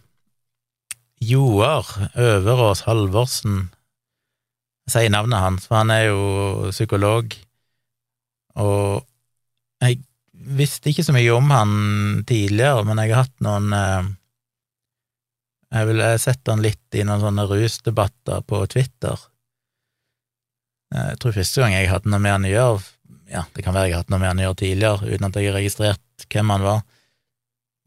[1.24, 3.68] Joar Øverås Halvorsen
[4.88, 7.34] sier navnet hans, for han er jo psykolog,
[8.58, 9.04] og
[9.84, 10.00] jeg
[10.58, 11.72] visste ikke så mye om han
[12.26, 14.14] tidligere, men jeg har hatt noen eh,
[15.68, 19.18] Jeg vil sett han litt i noen sånne rusdebatter på Twitter.
[20.94, 22.78] Jeg tror første gang jeg hadde noe med han å gjøre
[23.28, 25.36] Ja, det kan være jeg har hatt noe med han å gjøre tidligere, uten at
[25.36, 26.80] jeg har registrert hvem han var.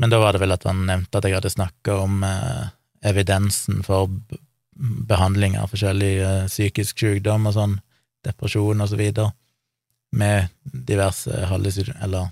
[0.01, 2.69] Men da var det vel at han nevnte at jeg hadde snakka om eh,
[3.09, 4.13] evidensen for
[4.81, 7.77] behandling av forskjellig eh, psykisk sykdom og sånn,
[8.25, 9.31] depresjon og så videre,
[10.11, 12.25] med diverse hallusinasjoner Eller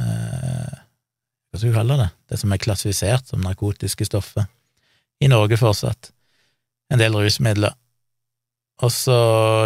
[0.00, 0.78] eh,
[1.52, 2.08] hva skal vi kalle det?
[2.32, 4.46] Det som er klassifisert som narkotiske stoffer.
[5.20, 6.08] I Norge fortsatt.
[6.88, 7.74] En del rusmidler.
[8.82, 9.18] Og så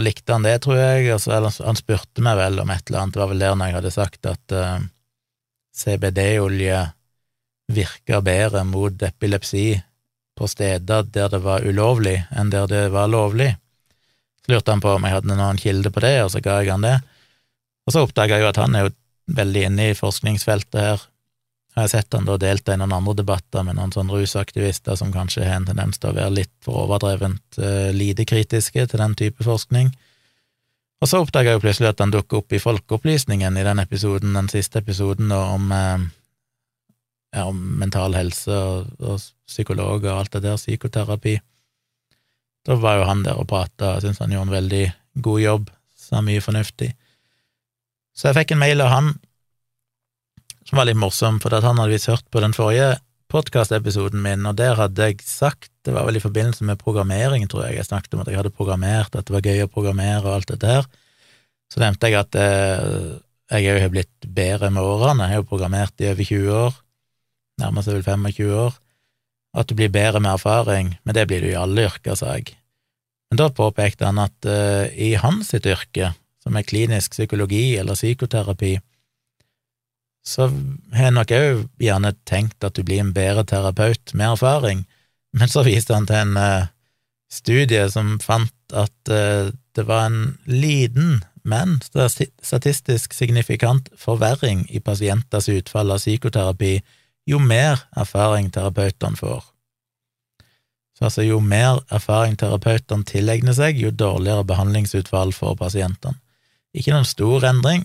[0.03, 3.05] likte han det, tror jeg, og så, eller han spurte meg vel om et eller
[3.05, 4.83] annet, det var vel der når jeg hadde sagt at uh,
[5.79, 6.83] CBD-olje
[7.73, 9.69] virker bedre mot epilepsi
[10.37, 13.55] på steder der det var ulovlig, enn der det var lovlig.
[14.45, 16.75] Så lurte han på om jeg hadde noen kilde på det, og så ga jeg
[16.75, 16.97] han det.
[17.87, 18.95] Og så oppdaga jeg jo at han er jo
[19.37, 21.07] veldig inne i forskningsfeltet her.
[21.77, 25.11] Jeg har sett han da delta i noen andre debatter med noen sånne rusaktivister som
[25.13, 29.17] kanskje har en tendens til å være litt for overdrevent uh, lite kritiske til den
[29.19, 29.91] type forskning.
[31.05, 34.33] Og så oppdaga jeg jo plutselig at han dukka opp i Folkeopplysningen i den episoden,
[34.39, 36.07] den siste episoden om uh,
[37.45, 41.37] om mental helse og, og psykolog og alt det der, psykoterapi.
[42.67, 44.85] Da var jo han der og prata, jeg syns han gjorde en veldig
[45.23, 46.91] god jobb, sa mye fornuftig.
[48.17, 49.13] Så jeg fikk en mail av han
[50.67, 52.97] som var litt morsom, for han hadde visst hørt på den forrige
[53.31, 57.67] podkastepisoden min, og der hadde jeg sagt, det var vel i forbindelse med programmering, tror
[57.67, 60.33] jeg, jeg snakket om at jeg hadde programmert, at det var gøy å programmere og
[60.37, 60.89] alt det der,
[61.71, 63.15] så nevnte jeg at eh,
[63.51, 66.79] jeg òg har blitt bedre med årene, jeg har jo programmert i over 20 år,
[67.61, 68.77] nærmer seg vel 25 år,
[69.57, 72.53] at du blir bedre med erfaring, men det blir du i alle yrker, sa jeg.
[73.31, 76.13] Men da påpekte han at uh, i hans sitt yrke,
[76.45, 78.77] som er klinisk psykologi eller psykoterapi,
[80.27, 80.49] så
[80.95, 84.85] har jeg nok òg gjerne tenkt at du blir en bedre terapeut med erfaring,
[85.37, 86.69] men så viste han til en uh,
[87.33, 95.47] studie som fant at uh, det var en liten, men statistisk signifikant forverring i pasienters
[95.53, 96.81] utfall av psykoterapi
[97.27, 99.45] jo mer erfaring terapeutene får.
[100.97, 106.17] Så altså, jo mer erfaring terapeutene tilegner seg, jo dårligere behandlingsutfall får pasientene.
[106.77, 107.85] Ikke noen stor endring,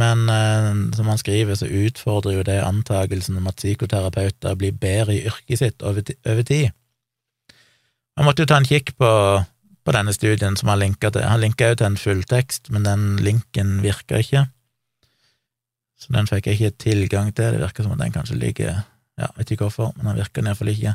[0.00, 5.16] men eh, som han skriver, så utfordrer jo det antakelsen om at psykoterapeuter blir bedre
[5.16, 6.72] i yrket sitt over, over tid.
[8.16, 9.10] Han måtte jo ta en kikk på,
[9.84, 11.24] på denne studien som han linka til.
[11.24, 14.46] Han linka jo til en fulltekst, men den linken virka ikke.
[16.02, 17.54] Så den fikk jeg ikke tilgang til.
[17.54, 18.82] Det virker som at den kanskje ligger
[19.20, 20.94] Ja, vet ikke hvorfor, men den virker iallfall ikke.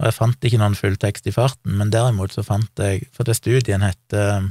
[0.00, 3.36] Og jeg fant ikke noen fulltekst i farten, men derimot så fant jeg For det
[3.38, 4.48] studien heter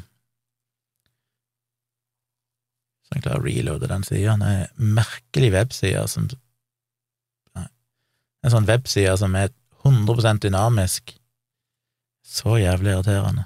[3.03, 4.37] Så jeg klarer å reloade den sida.
[4.39, 6.29] Det er en merkelig webside som
[8.43, 11.13] En sånn webside som er 100% dynamisk.
[12.27, 13.45] Så jævlig irriterende.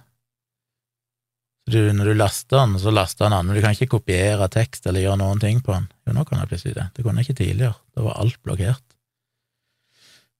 [1.67, 4.86] Du, når du laster den, så laster den an, men du kan ikke kopiere tekst
[4.88, 5.89] eller gjøre noen ting på den.
[6.08, 6.86] Jo, nå kan jeg plutselig det.
[6.95, 7.75] Det kunne jeg ikke tidligere.
[7.91, 8.84] Da var alt blokkert.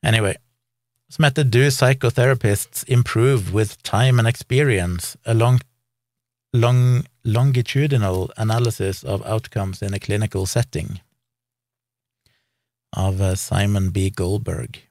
[0.08, 0.38] Anyway,
[1.12, 5.18] som heter Do Psychotherapists Improve with Time and Experience?
[5.26, 5.60] A long,
[6.54, 11.02] long, longitudinal analysis of outcomes in a clinical setting
[12.96, 14.10] av eh, Simon B.
[14.10, 14.87] Goldberg.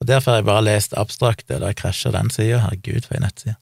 [0.00, 2.62] Og Derfor har jeg bare lest abstrakte, da krasja den sida.
[2.62, 3.56] Herregud, for ei nettside.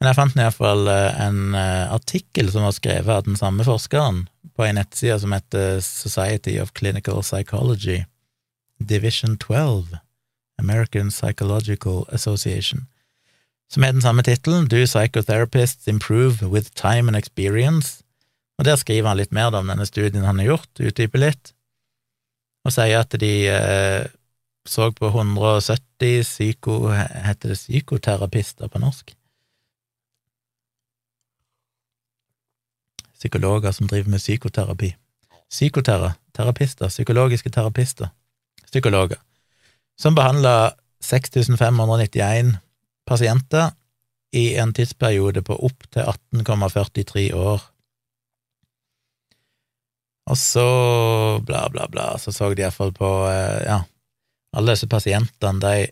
[0.00, 4.26] Men jeg fant iallfall eh, en eh, artikkel som var skrevet av den samme forskeren
[4.56, 8.02] på ei nettside som heter Society of Clinical Psychology,
[8.80, 9.96] Division 12,
[10.60, 12.86] American Psychological Association,
[13.72, 18.02] som er den samme tittelen, Do Psychotherapists Improve with Time and Experience?
[18.58, 21.52] Og der skriver han litt mer om denne studien han har gjort, utdyper litt,
[22.64, 24.06] og sier at de eh,
[24.68, 26.88] så på 170 psyko...
[26.90, 29.14] Heter det psykoterapister på norsk?
[33.14, 34.92] Psykologer som driver med psykoterapi.
[35.50, 38.08] Psykoterapister, psykologiske terapister,
[38.66, 39.18] psykologer,
[39.98, 42.56] som behandla 6591
[43.06, 43.70] pasienter
[44.32, 47.62] i en tidsperiode på opptil 18,43 år.
[50.26, 50.68] Og så
[51.46, 53.84] bla, bla, bla, så så de iallfall på, eh, ja,
[54.56, 55.88] alle disse pasientene de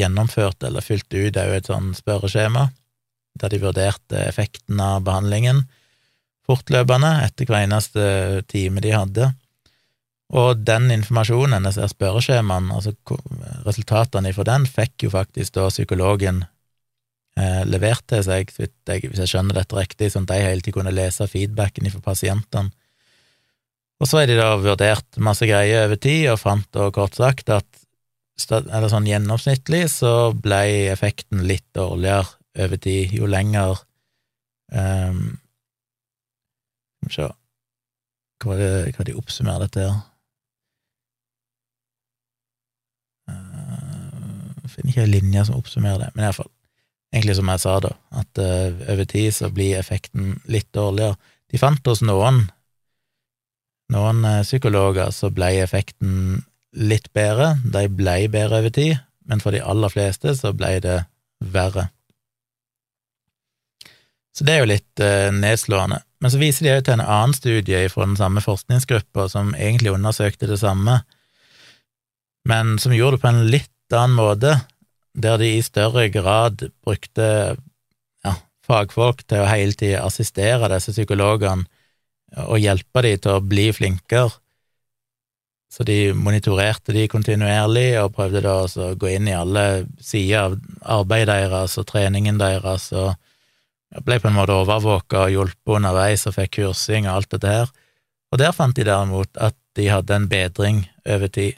[0.00, 2.68] gjennomførte eller fylte ut òg et sånn spørreskjema,
[3.40, 5.64] der de vurderte effekten av behandlingen
[6.50, 8.04] fortløpende etter hver eneste
[8.50, 9.30] time de hadde.
[10.30, 12.94] Og den informasjonen, disse spørreskjemaene, altså
[13.66, 16.44] resultatene fra den, fikk jo faktisk da psykologen
[17.38, 20.94] eh, levert til seg, hvis jeg, skjønner dette riktig, sånn at de hele tiden kunne
[20.94, 22.74] lese feedbacken fra pasientene
[24.00, 27.52] og så har de da vurdert masse greier over tid, og fant da kort sagt
[27.52, 27.66] at
[28.48, 32.24] eller sånn gjennomsnittlig så ble effekten litt dårligere
[32.64, 33.82] over tid jo lenger
[34.72, 35.36] um,
[37.04, 37.26] Skal vi se
[38.40, 39.98] Hva det de oppsummerer dette her?
[43.28, 46.48] Uh, finner ikke ei linje som oppsummerer det, men iallfall.
[47.12, 47.90] Egentlig som jeg sa, da,
[48.22, 51.18] at uh, over tid så blir effekten litt dårligere.
[51.52, 52.46] De fant hos noen
[53.90, 59.54] noen uh, psykologer så ble effekten litt bedre, de ble bedre over tid, men for
[59.54, 61.00] de aller fleste så ble det
[61.40, 61.88] verre.
[64.36, 66.00] Så det er jo litt uh, nedslående.
[66.20, 69.94] Men så viser de òg til en annen studie fra den samme forskningsgruppa som egentlig
[69.94, 71.00] undersøkte det samme,
[72.48, 74.54] men som gjorde det på en litt annen måte,
[75.12, 77.26] der de i større grad brukte
[78.24, 78.34] ja,
[78.66, 81.66] fagfolk til å hele tida assistere disse psykologene
[82.36, 84.30] og hjelpe dem til å bli flinkere.
[85.70, 90.56] Så de monitorerte de kontinuerlig og prøvde da å gå inn i alle sider av
[90.98, 93.14] arbeidet deres og treningen deres, og
[94.06, 97.70] ble på en måte overvåka og hjulpet underveis og fikk kursing og alt dette her.
[98.30, 101.54] Og der fant de derimot at de hadde en bedring over tid.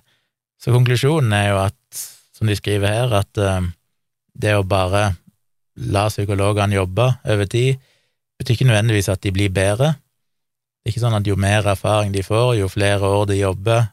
[0.60, 2.04] Så konklusjonen er jo at,
[2.36, 3.64] som de skriver her, at uh,
[4.32, 5.14] det å bare
[5.92, 7.80] la psykologene jobbe over tid,
[8.38, 9.94] betyr ikke nødvendigvis at de blir bedre.
[10.82, 13.84] Det er ikke sånn at jo mer erfaring de får, jo flere år de jobber,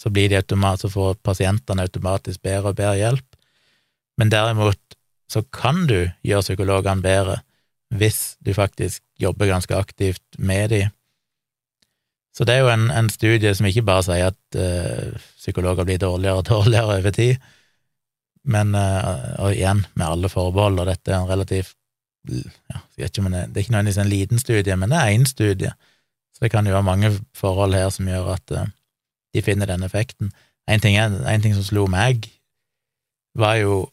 [0.00, 0.42] så, de
[0.80, 3.36] så får pasientene automatisk bedre og bedre hjelp.
[4.16, 4.96] Men derimot
[5.30, 7.36] så kan du gjøre psykologene bedre
[7.92, 10.82] hvis du faktisk jobber ganske aktivt med de.
[12.32, 16.00] Så det er jo en, en studie som ikke bare sier at uh, psykologer blir
[16.00, 17.44] dårligere og dårligere over tid,
[18.48, 21.76] men uh, og igjen, med alle forbehold, og dette er en relativt
[22.22, 24.98] ja, jeg vet ikke om det, det er ikke nødvendigvis en liten studie, men det
[24.98, 25.72] er én studie,
[26.42, 28.68] det kan jo være mange forhold her som gjør at uh,
[29.34, 30.32] de finner den effekten.
[30.68, 32.28] En ting, en ting som slo meg,
[33.38, 33.86] var jo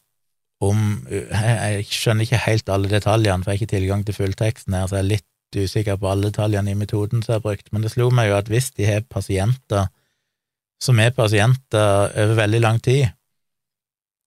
[0.59, 4.89] om Jeg skjønner ikke helt alle detaljene, for jeg har ikke tilgang til fullteksten her,
[4.89, 7.93] så jeg er litt usikker på alle detaljene i metoden som er brukt, men det
[7.93, 9.87] slo meg jo at hvis de har pasienter
[10.83, 13.09] som er pasienter over veldig lang tid,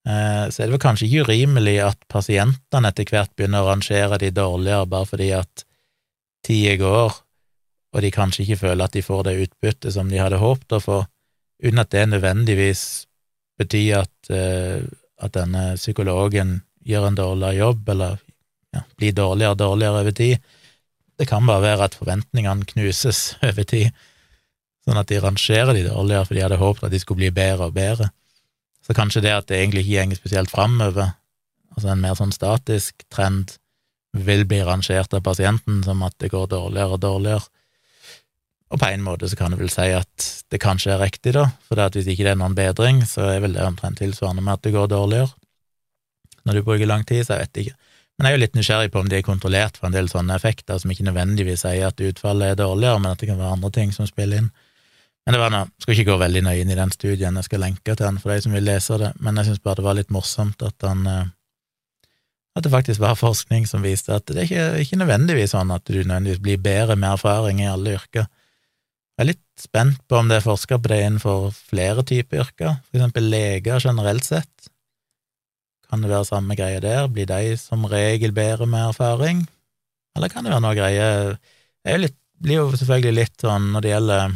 [0.08, 4.20] eh, så er det vel kanskje ikke urimelig at pasientene etter hvert begynner å rangere
[4.20, 5.64] de dårligere bare fordi at
[6.44, 7.21] tida går,
[7.92, 10.82] og de kanskje ikke føler at de får det utbyttet som de hadde håpet å
[10.82, 10.98] få,
[11.62, 12.84] uten at det nødvendigvis
[13.60, 14.82] betyr at eh,
[15.22, 18.18] at denne psykologen gjør en dårligere jobb, eller
[18.74, 20.50] ja, blir dårligere og dårligere over tid.
[21.18, 23.92] Det kan bare være at forventningene knuses over tid,
[24.82, 27.70] sånn at de rangerer de dårligere, for de hadde håpet at de skulle bli bedre
[27.70, 28.10] og bedre.
[28.82, 31.12] Så kanskje det at det egentlig ikke går spesielt framover,
[31.76, 33.58] altså en mer sånn statisk trend,
[34.12, 37.46] vil bli rangert av pasienten som at det går dårligere og dårligere.
[38.72, 41.50] Og på en måte så kan du vel si at det kanskje er riktig, da,
[41.68, 44.64] for hvis ikke det er noen bedring, så er vel det omtrent tilsvarende med at
[44.64, 45.28] det går dårligere
[46.42, 47.76] når du bruker lang tid, så jeg vet ikke.
[48.18, 50.34] Men jeg er jo litt nysgjerrig på om de er kontrollert for en del sånne
[50.34, 53.70] effekter som ikke nødvendigvis sier at utfallet er dårligere, men at det kan være andre
[53.76, 54.48] ting som spiller inn.
[55.22, 57.62] Men det var noe, skal ikke gå veldig nøye inn i den studien, jeg skal
[57.62, 59.98] lenke til den for de som vil lese det, men jeg syns bare det var
[60.00, 61.30] litt morsomt at han eh,
[62.52, 65.86] at det faktisk var forskning som viste at det er ikke, ikke nødvendigvis sånn at
[65.88, 68.26] du nødvendigvis blir bedre med erfaring i alle yrker.
[69.12, 72.78] Jeg er litt spent på om det er forska på det innenfor flere typer yrker,
[72.88, 74.70] for eksempel leger generelt sett.
[75.92, 77.10] Kan det være samme greie der?
[77.12, 79.44] Blir de som regel bedre med erfaring?
[80.16, 81.04] Eller kan det være noe greie
[81.84, 84.34] Jeg blir jo selvfølgelig litt sånn når det gjelder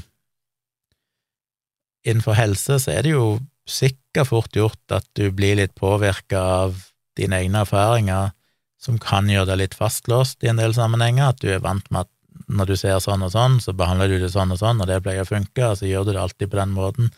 [2.07, 3.27] Innenfor helse så er det jo
[3.66, 6.77] sikkert fort gjort at du blir litt påvirka av
[7.18, 8.31] dine egne erfaringer,
[8.79, 12.05] som kan gjøre deg litt fastlåst i en del sammenhenger, at du er vant med
[12.05, 12.12] at
[12.47, 15.01] når du ser sånn og sånn, så behandler du det sånn og sånn, og det
[15.05, 17.11] pleier å funke, og så gjør du det alltid på den måten.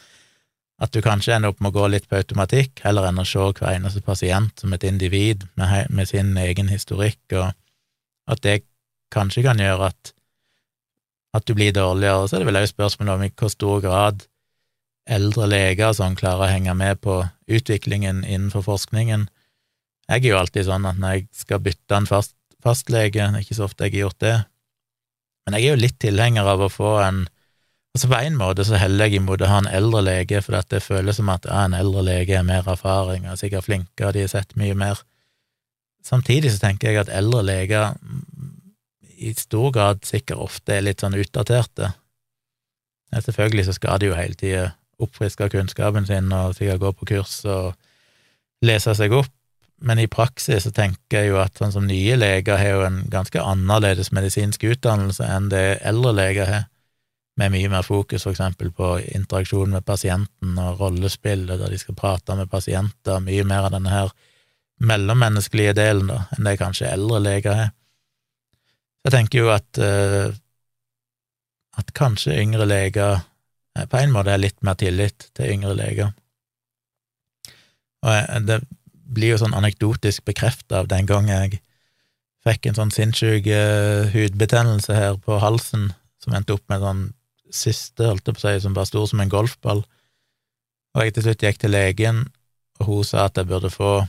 [0.78, 3.42] At du kanskje ender opp med å gå litt på automatikk, heller enn å se
[3.42, 7.50] hver eneste pasient som et individ med, med sin egen historikk, og
[8.30, 8.60] at det
[9.14, 10.12] kanskje kan gjøre at,
[11.34, 12.28] at du blir dårligere.
[12.28, 14.26] Så er det vel også spørsmål om i hvor stor grad
[15.08, 19.26] eldre leger som klarer å henge med på utviklingen innenfor forskningen.
[20.08, 23.66] Jeg er jo alltid sånn at når jeg skal bytte en fast, fastlege, ikke så
[23.66, 24.36] ofte jeg har gjort det,
[25.49, 27.26] men jeg er jo litt tilhenger av å få en
[27.96, 30.82] Altså På en måte så heller jeg imot å ha en eldre lege, for det
[30.84, 34.30] føles som at ja, en eldre lege har mer erfaring er sikkert flinkere, de har
[34.30, 35.01] sett mye mer.
[36.07, 37.96] Samtidig så tenker jeg at eldre leger
[39.18, 41.90] i stor grad sikkert ofte er litt sånn utdaterte.
[43.09, 44.68] Ja, selvfølgelig så skal de jo hele tida
[45.03, 47.72] oppfriske kunnskapen sin og sikkert gå på kurs og
[48.62, 49.32] lese seg opp,
[49.80, 52.98] men i praksis så tenker jeg jo at sånn som nye leger har jo en
[53.10, 56.66] ganske annerledes medisinsk utdannelse enn det eldre leger har,
[57.38, 62.34] med mye mer fokus eksempel på interaksjon med pasienten og rollespillet, der de skal prate
[62.34, 64.10] med pasienter, mye mer av denne her
[64.82, 67.70] mellommenneskelige delen da, enn det kanskje eldre leger har.
[69.06, 70.34] Jeg tenker jo at uh,
[71.78, 73.20] at kanskje yngre leger
[73.78, 76.10] eh, på en måte har litt mer tillit til yngre leger.
[78.06, 78.58] Og jeg, det
[79.09, 81.61] blir jo sånn anekdotisk bekrefta av den gang jeg
[82.46, 85.90] fikk en sånn sinnssyk uh, hudbetennelse her på halsen,
[86.22, 87.06] som endte opp med sånn
[87.54, 89.82] siste, holdt jeg på å si, som var stor som en golfball.
[90.94, 92.22] Og jeg til slutt gikk til legen,
[92.78, 94.06] og hun sa at jeg burde få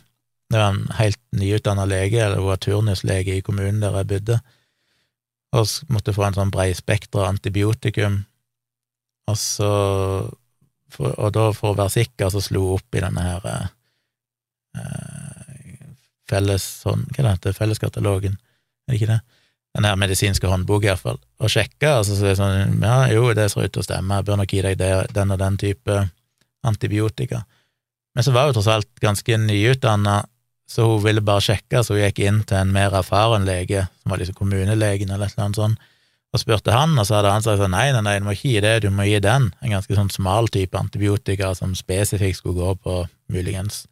[0.49, 4.39] Det var en helt nyutdanna lege, eller hun var turnuslege i kommunen der jeg bodde,
[5.53, 8.23] og måtte få en sånn breispektra antibiotikum.
[9.29, 9.69] Og så
[10.97, 13.67] Og da, for å være sikker, så slo hun opp i denne her eh,
[16.29, 18.37] felles sånn, Hva det heter Felleskatalogen,
[18.87, 19.19] er det ikke det?
[19.77, 23.49] Den her medisinske håndbok, iallfall, og sjekke, altså så er det sånn Ja, jo, det
[23.51, 25.99] ser ut til å stemme, jeg bør nok gi deg det, den og den type
[26.65, 27.43] antibiotika.
[28.17, 30.23] Men så var hun tross alt ganske nyutdanna,
[30.69, 34.13] så hun ville bare sjekke, så hun gikk inn til en mer erfaren lege, som
[34.13, 35.85] var liksom kommunelegen eller annet sånt,
[36.29, 38.51] og spurte han, og så hadde han sagt sånn nei, nei, nei, du må ikke
[38.51, 42.59] gi det, du må gi den, en ganske sånn smal type antibiotika som spesifikt skulle
[42.59, 42.97] gå på
[43.33, 43.87] muligens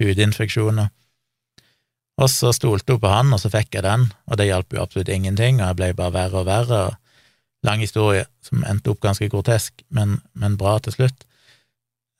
[0.00, 0.90] hudinfeksjoner.
[2.22, 4.82] Og så stolte hun på han, og så fikk jeg den, og det hjalp jo
[4.84, 6.82] absolutt ingenting, og jeg ble bare verre og verre,
[7.66, 11.26] lang historie som endte opp ganske grotesk, men, men bra til slutt.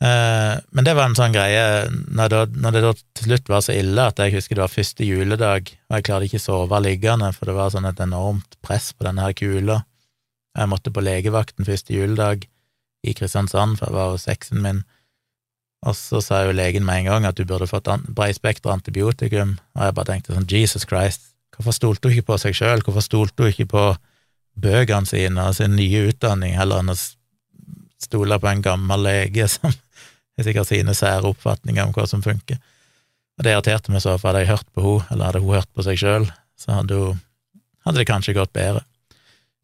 [0.02, 3.64] Eh, men det var en sånn greie, når det, når det, da til slutt var
[3.66, 6.80] så ille at jeg husker det var første juledag, og jeg klarte ikke å sove
[6.82, 9.82] liggende, for det var sånn et enormt press på denne her kula.
[10.58, 12.48] Jeg måtte på legevakten første juledag
[13.02, 14.82] i Kristiansand, for jeg var hos eksen min,
[15.82, 19.86] og så sa jo legen med en gang at du burde fått breispektra antibiotikum, og
[19.86, 23.42] jeg bare tenkte sånn Jesus Christ, hvorfor stolte hun ikke på seg sjøl, hvorfor stolte
[23.42, 23.86] hun ikke på
[24.62, 26.98] bøkene sine og sin nye utdanning, heller enn å
[28.02, 29.74] stole på en gammel lege som
[30.42, 32.60] sikkert sine sære oppfatninger om hva som funker.
[33.38, 35.70] Og det irriterte meg så, for hadde jeg hørt på henne, eller hadde hun hørt
[35.74, 36.28] på seg sjøl,
[36.58, 37.22] så hadde, hun,
[37.86, 38.84] hadde det kanskje gått bedre.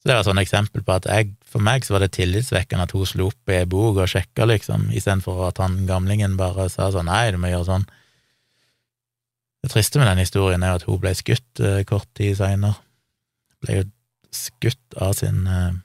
[0.08, 2.94] Det var et sånt eksempel på at jeg, for meg så var det tillitsvekkende at
[2.96, 6.86] hun slo opp i ei bok og sjekka, liksom, istedenfor at han gamlingen bare sa
[6.94, 7.84] sånn nei, du må gjøre sånn.
[9.60, 12.78] Det triste med den historien er at hun ble skutt eh, kort tid seinere.
[13.60, 13.84] Ble jo
[14.32, 15.76] skutt av sin eh,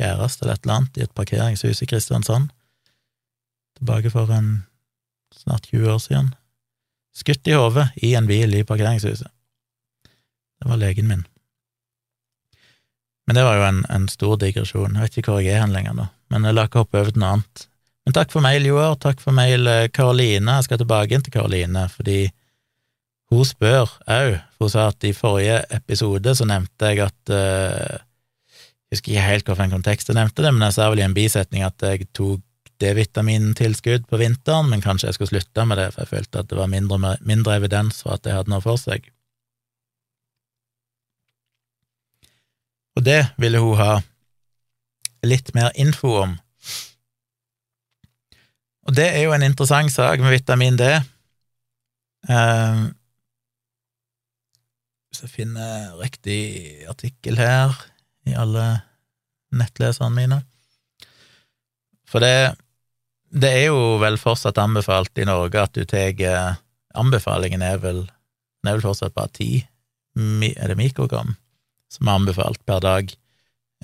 [0.00, 2.48] kjæreste eller et eller annet i et parkeringshus i Kristiansand
[3.76, 4.62] tilbake for en
[5.36, 6.32] snart 20 år siden.
[7.12, 9.28] Skutt i hodet i en bil i parkeringshuset.
[10.08, 11.28] Det var legen min.
[13.28, 14.94] Men det var jo en, en stor digresjon.
[14.96, 17.12] Jeg vet ikke hvor jeg er hen lenger nå, men jeg la ikke hoppe over
[17.12, 17.66] til noe annet.
[18.08, 18.94] Men takk for mail, Joar.
[18.96, 20.54] Takk for mail, Karoline.
[20.56, 22.22] Jeg skal tilbake inn til Karoline, fordi
[23.28, 27.98] hun spør òg, for hun sa at i forrige episode så nevnte jeg at uh,
[28.88, 31.16] Jeg husker ikke helt hvilken kontekst jeg nevnte det, men jeg sa vel i en
[31.16, 32.40] bisetning at jeg tok
[32.80, 36.56] D-vitamintilskudd på vinteren, men kanskje jeg skulle slutte med det, for jeg følte at det
[36.56, 39.10] var mindre, mindre evidens for at det hadde noe for seg.
[42.98, 43.92] Og det ville hun ha
[45.26, 46.34] litt mer info om.
[48.88, 50.88] Og det er jo en interessant sak med vitamin D.
[52.28, 52.88] Uh,
[55.08, 56.40] hvis jeg finner riktig
[56.90, 57.76] artikkel her
[58.26, 58.64] i alle
[59.54, 60.40] nettleserne mine
[62.10, 62.58] For det
[63.28, 66.56] det er jo vel fortsatt anbefalt i Norge at du tar
[66.96, 68.06] Anbefalingen er vel
[68.66, 69.50] er vel fortsatt bare ti,
[70.16, 71.36] er det mikrogram,
[71.92, 73.12] som er anbefalt per dag,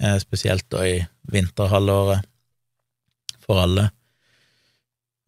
[0.01, 0.97] eh, spesielt da i
[1.33, 2.25] vinterhalvåret,
[3.45, 3.91] for alle.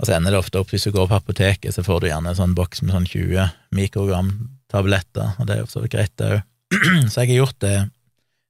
[0.01, 2.33] Og så ender det ofte opp, hvis du går på apoteket, så får du gjerne
[2.33, 4.31] en sånn boks med sånn 20 mikrogram
[4.73, 6.45] tabletter, og det er jo så greit, det òg.
[7.13, 7.77] Så jeg har gjort det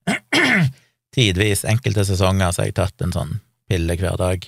[1.16, 3.34] tidvis, enkelte sesonger, så har jeg tatt en sånn
[3.68, 4.46] pille hver dag.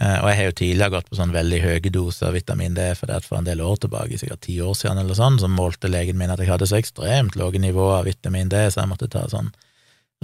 [0.00, 3.12] Eh, og jeg har jo tidligere gått på sånn veldig høye doser vitamin D, for
[3.26, 6.32] for en del år tilbake, sikkert ti år siden eller sånn, så målte legen min
[6.32, 9.52] at jeg hadde så ekstremt lave nivåer av vitamin D, så jeg måtte ta sånn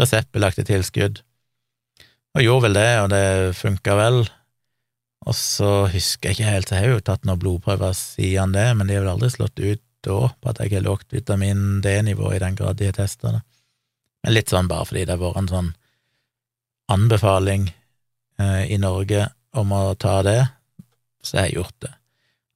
[0.01, 1.21] reseptbelagte tilskudd.
[2.37, 4.19] Og gjorde vel det, og det funka vel.
[5.27, 8.67] Og så husker jeg ikke helt, så jeg har jo tatt noen blodprøver siden det,
[8.77, 12.31] men de har vel aldri slått ut da på at jeg har lågt vitamin D-nivå
[12.33, 13.41] i den grad de har testa det.
[14.23, 15.73] Men litt sånn bare fordi det har vært en sånn
[16.93, 17.67] anbefaling
[18.39, 19.27] eh, i Norge
[19.59, 20.41] om å ta det,
[21.25, 21.93] så har jeg gjort det.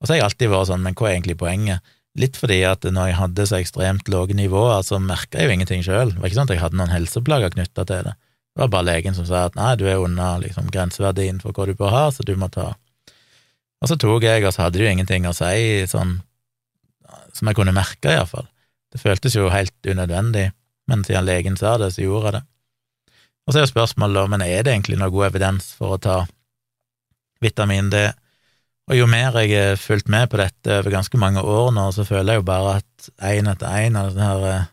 [0.01, 1.95] Og så har jeg alltid vært sånn, men hva er egentlig poenget?
[2.19, 5.85] Litt fordi at når jeg hadde så ekstremt lave nivåer, så merka jeg jo ingenting
[5.87, 6.15] sjøl.
[6.15, 8.15] Det var ikke sånn at jeg hadde noen helseplager knytta til det.
[8.51, 11.69] Det var bare legen som sa at nei, du er under liksom, grenseverdien for hva
[11.69, 12.73] du bør ha, så du må ta.
[13.81, 16.19] Og så tok jeg, og så hadde det jo ingenting å si sånn
[17.37, 18.49] som jeg kunne merke, iallfall.
[18.91, 20.51] Det føltes jo helt unødvendig,
[20.91, 22.43] men siden legen sa det, så gjorde jeg det.
[23.47, 26.17] Og så er jo spørsmålet, men er det egentlig noe god evidens for å ta
[27.41, 28.03] vitamin D.
[28.91, 32.05] Og jo mer jeg har fulgt med på dette over ganske mange år nå, så
[32.07, 34.69] føler jeg jo bare at én etter én av disse her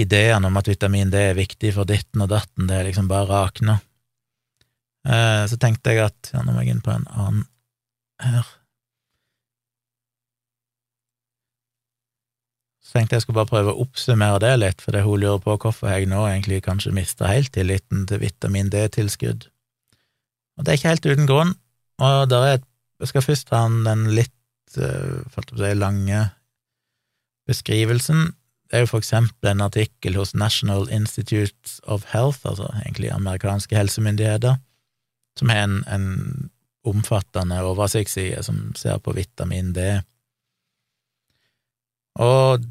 [0.00, 3.26] ideene om at vitamin D er viktig for ditten og datten, det er liksom bare
[3.30, 3.80] rakna.
[5.08, 7.46] Eh, så tenkte jeg at Ja, nå må jeg inn på en annen
[8.20, 8.46] her.
[12.84, 15.54] Så tenkte jeg skulle bare prøve å oppsummere det litt, for det hun lurer på
[15.62, 19.46] hvorfor jeg nå egentlig kanskje mista helt tilliten til vitamin D-tilskudd.
[20.60, 21.54] Og det er ikke helt uten grunn,
[22.04, 22.58] og der er
[23.00, 24.34] jeg skal først ta den litt,
[25.32, 26.18] falt å si, lange
[27.48, 28.34] beskrivelsen.
[28.68, 33.74] Det er jo for eksempel en artikkel hos National Institutes of Health, altså egentlig amerikanske
[33.74, 34.60] helsemyndigheter,
[35.40, 36.50] som har en, en
[36.86, 39.88] omfattende oversiktsside som ser på vitamin D.
[42.20, 42.68] Og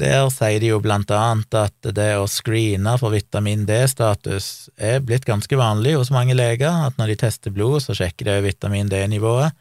[0.00, 5.26] der sier de jo blant annet at det å screene for vitamin D-status er blitt
[5.28, 9.52] ganske vanlig hos mange leger, at når de tester blod, så sjekker de vitamin D-nivået,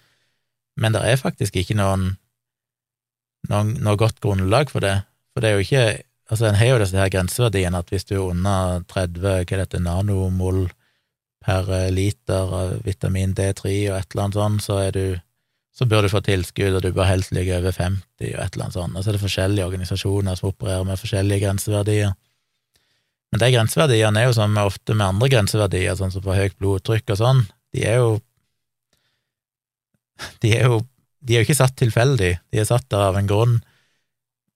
[0.81, 2.13] men det er faktisk ikke noen,
[3.51, 5.01] noen, noe godt grunnlag for det,
[5.33, 5.85] for det er jo ikke
[6.31, 9.57] Altså, en har jo disse her grenseverdiene at hvis du er under 30 hva er
[9.65, 10.61] dette, nanomol
[11.43, 15.03] per liter av vitamin D3 og et eller annet sånt, så er du
[15.81, 18.67] så bør du få tilskudd, og du bør helst ligge over 50 og et eller
[18.67, 18.93] annet sånt.
[18.93, 22.11] Og så er det forskjellige organisasjoner som opererer med forskjellige grenseverdier.
[23.33, 27.15] Men de grenseverdiene er jo som ofte med andre grenseverdier, sånn som for høyt blodtrykk
[27.15, 27.41] og sånn,
[27.73, 28.19] de er jo
[30.41, 30.83] De er jo
[31.25, 33.55] de er jo ikke satt tilfeldig, de er satt der av en grunn,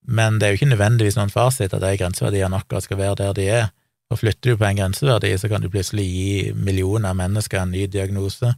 [0.05, 3.33] men det er jo ikke nødvendigvis noen fasit at de grenseverdiene akkurat skal være der
[3.37, 3.67] de er.
[4.13, 7.73] Og flytter du på en grenseverdi, så kan du plutselig gi millioner av mennesker en
[7.73, 8.51] ny diagnose.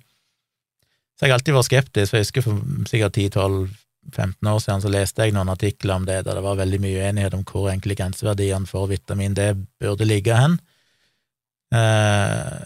[1.18, 4.92] Så jeg har alltid vært skeptisk, for jeg husker for sikkert 10-12-15 år siden så
[4.94, 7.98] leste jeg noen artikler om det, der det var veldig mye uenighet om hvor egentlig
[7.98, 9.50] grenseverdiene for vitamin D
[9.82, 10.60] burde ligge hen.
[11.74, 12.60] Eh,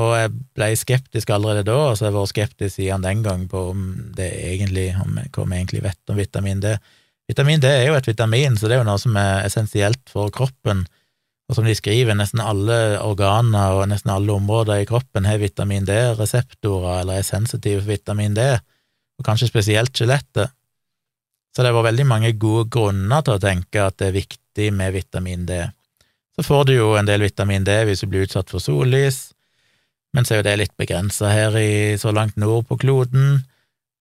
[0.00, 3.44] og jeg ble skeptisk allerede da, og så har jeg vært skeptisk igjen den gang
[3.50, 3.84] på om
[4.16, 6.72] det egentlig, om hva vi egentlig vet om vitamin D.
[7.30, 10.32] Vitamin D er jo et vitamin, så det er jo noe som er essensielt for
[10.34, 10.86] kroppen
[11.50, 15.88] og som de skriver, nesten alle organer og nesten alle områder i kroppen har vitamin
[15.88, 18.44] D-reseptorer eller er sensitive for vitamin D,
[19.18, 20.54] og kanskje spesielt skjelettet.
[21.50, 24.94] Så det var veldig mange gode grunner til å tenke at det er viktig med
[24.94, 25.58] vitamin D.
[26.38, 29.32] Så får du jo en del vitamin D hvis du blir utsatt for sollys,
[30.14, 33.42] men så er jo det litt begrensa her i så langt nord på kloden.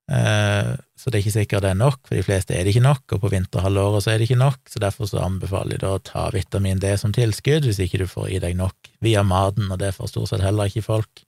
[0.10, 2.86] Eh, så det er ikke sikkert det er nok, for de fleste er det ikke
[2.86, 5.92] nok, og på vinterhalvåret så er det ikke nok, så derfor så anbefaler de da
[5.96, 9.70] å ta vitamin D som tilskudd hvis ikke du får i deg nok via maten,
[9.70, 11.24] og det får stort sett heller ikke folk.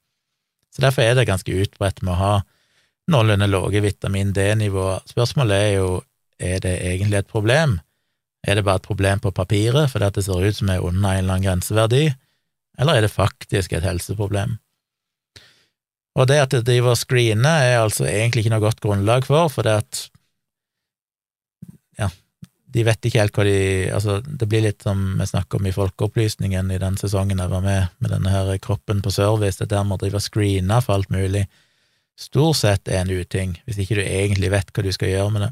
[0.73, 2.33] Så derfor er det ganske utbredt med å ha
[3.11, 5.05] noenlunde lave vitamin D-nivåer.
[5.09, 5.89] Spørsmålet er jo
[6.41, 7.77] er det egentlig et problem?
[8.41, 11.21] Er det bare et problem på papiret fordi det ser ut som er under en
[11.21, 12.05] eller annen grenseverdi,
[12.81, 14.57] eller er det faktisk et helseproblem?
[16.19, 19.51] Og det at det driver og screener, er altså egentlig ikke noe godt grunnlag for,
[19.53, 20.01] for det at
[21.99, 22.09] Ja,
[22.75, 23.57] de vet ikke helt hva de
[23.93, 27.63] Altså, det blir litt som vi snakker om i Folkeopplysningen i den sesongen jeg var
[27.63, 30.99] med, med denne her kroppen på service, det der med å drive og screene for
[30.99, 31.45] alt mulig,
[32.19, 35.47] stort sett er en uting, hvis ikke du egentlig vet hva du skal gjøre med
[35.47, 35.51] det.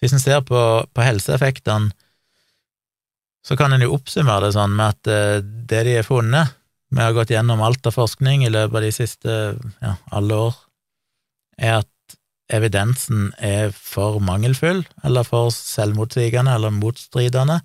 [0.00, 0.58] Hvis en ser på,
[0.94, 1.92] på helseeffektene,
[3.44, 6.54] så kan en jo oppsummere det sånn med at eh, det de har funnet,
[6.94, 9.34] vi har gått gjennom alt av forskning i løpet av de siste
[9.82, 10.54] ja, alle år,
[11.58, 12.16] er at
[12.54, 17.60] evidensen er for mangelfull, eller for selvmotsigende eller motstridende,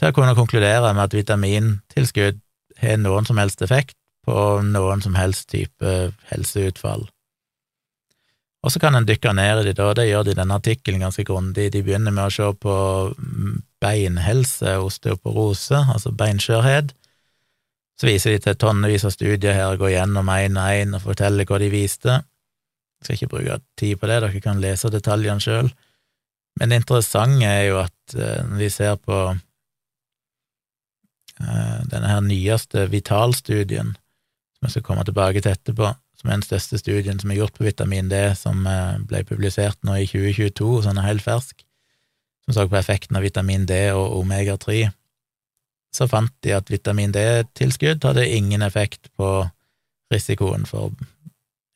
[0.00, 2.40] til å kunne konkludere med at vitamintilskudd
[2.82, 3.96] har noen som helst effekt
[4.26, 4.36] på
[4.66, 7.06] noen som helst type helseutfall.
[8.62, 11.02] Og så kan en dykke ned i det, og det gjør de i denne artikkelen
[11.02, 11.72] ganske grundig.
[11.74, 12.74] De begynner med å se på
[13.82, 16.92] beinhelse, osteoporose, altså beinskjørhet,
[18.02, 21.46] så viser de til tonnevis av studier her, går gjennom én og én og forteller
[21.46, 22.16] hva de viste.
[22.98, 25.68] Jeg skal ikke bruke tid på det, dere kan lese detaljene sjøl.
[26.58, 29.38] Men det interessante er jo at eh, når vi ser på uh,
[31.92, 33.94] denne her nyeste Vital-studien,
[34.58, 37.54] som jeg skal komme tilbake til etterpå, som er den største studien som er gjort
[37.54, 41.62] på vitamin D, som uh, ble publisert nå i 2022, så er helt fersk,
[42.42, 44.90] som så på effekten av vitamin D og omega-3
[45.92, 49.30] så fant de at vitamin D-tilskudd hadde ingen effekt på
[50.12, 50.92] risikoen for,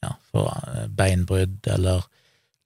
[0.05, 2.07] ja, for eh, beinbrudd eller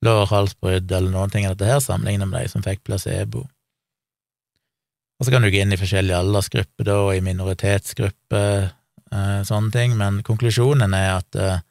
[0.05, 3.45] lårhalsbrudd eller noen ting av dette her, sammenlignet med de som fikk placebo.
[5.19, 8.71] Og så kan du gå inn i forskjellige aldersgrupper da, og i minoritetsgrupper,
[9.11, 11.61] eh, sånne ting, men konklusjonen er at eh,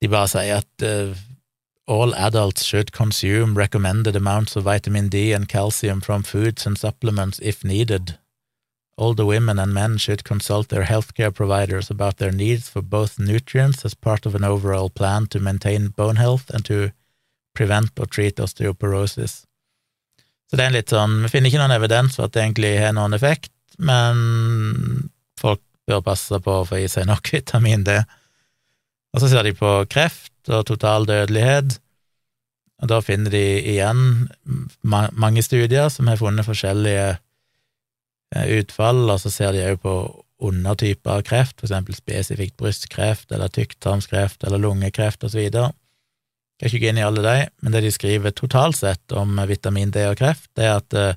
[0.00, 0.88] de bare sier at
[1.86, 7.40] all adults should consume recommended amounts of vitamin D and calcium from foods and supplements
[7.40, 8.18] if needed,
[8.96, 13.84] Older women and men should consult their healthcare providers about their needs for both nutrients
[13.84, 16.92] as part of an overall plan to maintain bone health and to
[17.54, 19.44] prevent or treat osteoporosis.
[20.50, 22.74] Så det er en litt sånn Vi finner ikke noen evidens for at det egentlig
[22.78, 25.08] har noen effekt, men
[25.40, 27.98] folk bør passe på å få i seg nok vitamin D.
[29.14, 31.78] Og så ser de på kreft og total dødelighet,
[32.82, 33.42] og da finner de
[33.74, 34.26] igjen
[34.82, 37.14] mange studier som har funnet forskjellige
[38.34, 39.94] utfall, og så ser de òg på
[40.44, 45.24] undertyper av kreft, eksempel spesifikt brystkreft eller tykktarmskreft eller lungekreft.
[45.24, 49.38] Jeg skal ikke gå inn i alle de, men det de skriver totalt sett om
[49.48, 51.14] vitamin D og kreft, det er at eh,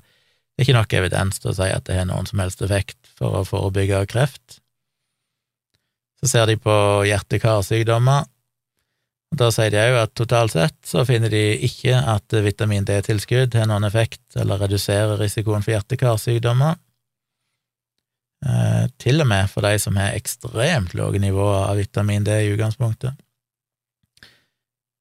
[0.58, 3.12] det er ikke nok evidens til å si at det har noen som helst effekt
[3.18, 4.58] for å forebygge kreft.
[6.18, 6.74] Så ser de på
[7.06, 8.26] hjerte-karsykdommer,
[9.28, 13.54] og da sier de òg at totalt sett så finner de ikke at vitamin D-tilskudd
[13.54, 16.78] har noen effekt eller reduserer risikoen for hjerte-karsykdommer.
[18.46, 22.52] Eh, til og med for de som har ekstremt lave nivåer av vitamin D i
[22.52, 23.16] utgangspunktet.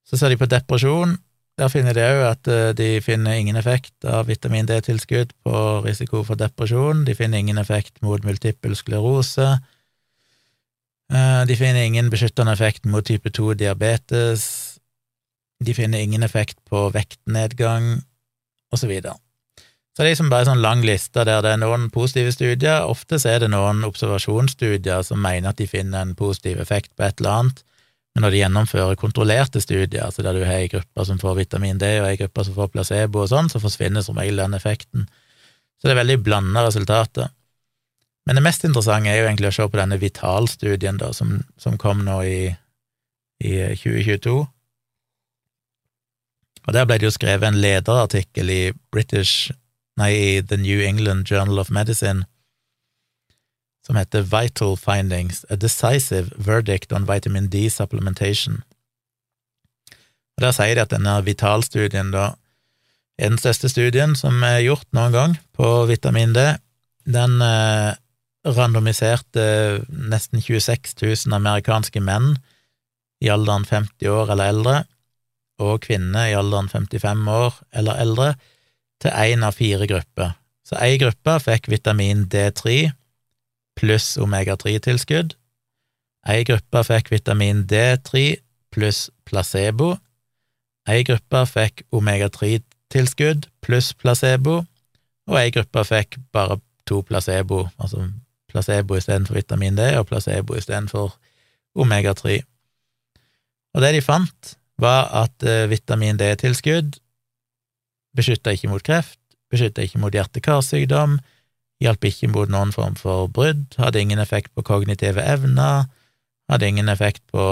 [0.08, 1.18] Så ser de på depresjon.
[1.58, 6.24] Der finner de òg at eh, de finner ingen effekt av vitamin D-tilskudd på risiko
[6.26, 7.06] for depresjon.
[7.06, 9.58] De finner ingen effekt mot multippel sklerose.
[11.14, 14.44] Eh, de finner ingen beskyttende effekt mot type 2 diabetes,
[15.64, 18.04] de finner ingen effekt på vektnedgang,
[18.72, 19.16] og så videre.
[19.98, 22.84] Så det er liksom bare en sånn lang liste der det er noen positive studier,
[22.86, 27.08] ofte så er det noen observasjonsstudier som mener at de finner en positiv effekt på
[27.08, 27.64] et eller annet,
[28.14, 31.82] men når de gjennomfører kontrollerte studier, altså der du har ei gruppe som får vitamin
[31.82, 35.10] D og ei gruppe som får placebo og sånn, så forsvinner som regel den effekten.
[35.82, 37.34] Så det er veldig blanda resultater.
[38.30, 41.82] Men det mest interessante er jo egentlig å se på denne Vital-studien da, som, som,
[41.82, 42.40] kom nå i,
[43.42, 44.40] i 2022.
[46.68, 48.62] Og der ble det jo skrevet en lederartikkel i
[48.94, 49.50] British,
[49.98, 52.26] nei, i The New England Journal of Medicine
[53.88, 58.64] som heter Vital Findings, a decisive verdict on vitamin D supplementation.
[60.38, 62.34] Og Der sier de at denne Vital-studien da
[63.18, 66.44] er den største studien som er gjort noen gang på vitamin D.
[67.08, 67.96] Den eh,
[68.46, 69.48] randomiserte
[69.88, 72.36] nesten 26 000 amerikanske menn
[73.24, 74.76] i alderen 50 år eller eldre,
[75.64, 78.34] og kvinner i alderen 55 år eller eldre,
[79.02, 80.36] til én av fire grupper.
[80.68, 82.92] Så ei gruppe fikk vitamin D3
[83.78, 85.36] pluss omega-3-tilskudd.
[86.28, 88.42] Ei gruppe fikk vitamin D3
[88.74, 89.96] pluss placebo.
[90.90, 94.62] Ei gruppe fikk omega-3-tilskudd pluss placebo,
[95.28, 98.06] og ei gruppe fikk bare to placebo, altså
[98.48, 101.18] placebo istedenfor vitamin D og placebo istedenfor
[101.76, 102.40] omega-3.
[103.76, 107.00] Og det de fant, var at eh, vitamin D-tilskudd
[108.18, 109.20] beskytta ikke mot kreft,
[109.52, 111.20] beskytta ikke mot hjerte-karsykdom,
[111.84, 115.86] hjalp ikke mot noen form for brudd, hadde ingen effekt på kognitive evner,
[116.50, 117.46] hadde ingen effekt på,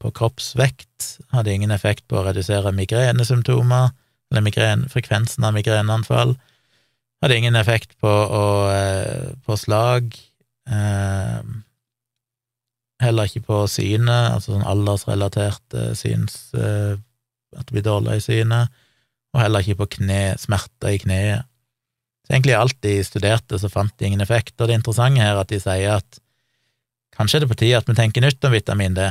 [0.00, 3.90] på kroppsvekt, hadde ingen effekt på å redusere migrenesymptomer,
[4.30, 6.36] eller migren, frekvensen av migreneanfall,
[7.20, 10.14] hadde ingen effekt på, å, eh, på slag.
[10.70, 11.40] Eh,
[13.00, 16.96] heller ikke på synet, altså sånn aldersrelatert eh, syns eh,
[17.56, 18.70] At det blir dårlig i synet.
[19.34, 21.46] Og heller ikke på kne, smerter i kneet.
[22.26, 24.56] Så egentlig alt de studerte, så fant de ingen effekt.
[24.58, 26.20] Og det interessante her er at de sier at
[27.16, 29.08] kanskje er det på tide at vi tenker nytt om vitamin D.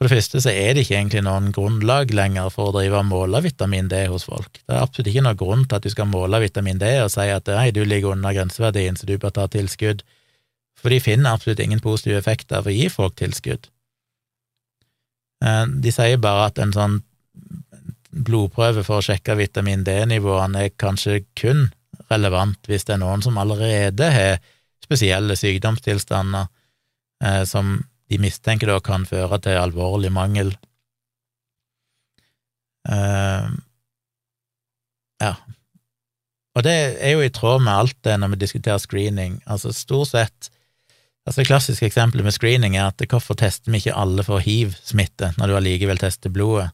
[0.00, 3.08] For det første så er det ikke egentlig noen grunnlag lenger for å drive og
[3.10, 4.62] måle vitamin D hos folk.
[4.62, 7.26] Det er absolutt ikke noen grunn til at du skal måle vitamin D og si
[7.28, 10.00] at nei, du ligger under grenseverdien, så du bør ta tilskudd,
[10.80, 13.68] for de finner absolutt ingen positive effekter av å gi folk tilskudd.
[15.44, 16.96] Eh, de sier bare at en sånn
[18.10, 21.68] blodprøve for å sjekke vitamin D-nivåene er kanskje kun
[22.10, 24.40] relevant hvis det er noen som allerede har
[24.82, 26.48] spesielle sykdomstilstander
[27.24, 27.78] eh, som
[28.10, 30.50] de mistenker da kan føre til alvorlig mangel.
[32.90, 33.50] Eh,
[35.22, 35.34] ja.
[36.58, 39.38] Og det er jo i tråd med alt det når vi diskuterer screening.
[39.46, 40.50] Altså stort sett
[41.28, 45.34] Altså Det klassiske eksempelet med screening er at hvorfor tester vi ikke alle for hiv-smitte
[45.36, 46.70] når du allikevel tester blodet?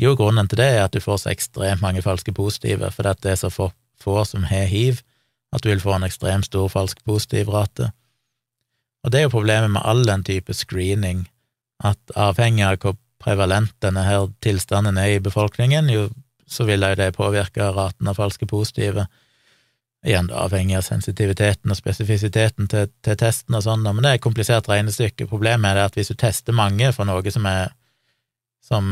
[0.00, 3.34] Jo, grunnen til det er at du får så ekstremt mange falske positive, fordi det
[3.34, 3.68] er så få,
[4.00, 5.02] få som har hiv,
[5.52, 7.90] at du vil få en ekstremt stor falsk positiv rate.
[9.04, 11.26] Og det er jo problemet med all den type screening,
[11.84, 16.08] at avhengig av hvor prevalent denne her tilstanden er i befolkningen, jo
[16.50, 19.04] så vil jo det påvirke raten av falske positive.
[20.06, 24.24] Igjen avhengig av sensitiviteten og spesifisiteten til, til testen og sånn, men det er et
[24.24, 25.28] komplisert regnestykke.
[25.30, 27.70] Problemet er at hvis du tester mange for noe som er
[28.64, 28.88] som,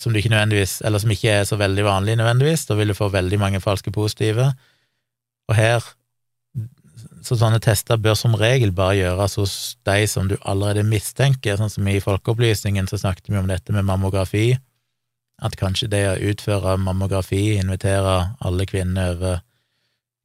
[0.00, 2.96] som du ikke nødvendigvis, eller som ikke er så veldig vanlig nødvendigvis, da vil du
[2.96, 4.46] få veldig mange falske positive.
[5.50, 5.84] Og her
[7.24, 11.72] så sånne tester bør som regel bare gjøres hos de som du allerede mistenker, sånn
[11.72, 14.54] som i Folkeopplysningen så snakket vi om dette med mammografi,
[15.40, 19.40] at kanskje det å utføre mammografi, invitere alle kvinner over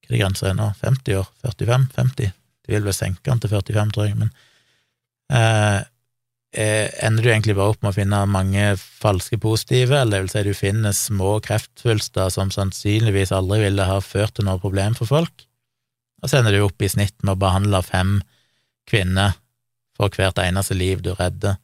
[0.06, 1.30] hva er det grensa nå, 50 år?
[1.42, 1.86] 45?
[1.96, 2.34] 50?
[2.66, 4.30] De vil vel senke den til 45, tror jeg, men
[5.34, 5.80] eh,
[6.56, 10.44] ender du egentlig bare opp med å finne mange falske positive, eller det vil si
[10.48, 15.46] du finner små kreftsvulster som sannsynligvis aldri ville ha ført til noe problem for folk,
[16.24, 18.18] og så ender du opp i snitt med å behandle fem
[18.90, 19.36] kvinner
[19.96, 21.58] for hvert eneste liv du redder.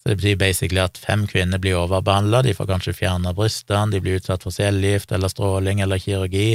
[0.00, 4.00] Så det betyr basically at fem kvinner blir overbehandla, de får kanskje fjerna brystene, de
[4.00, 6.54] blir utsatt for cellegift eller stråling eller kirurgi,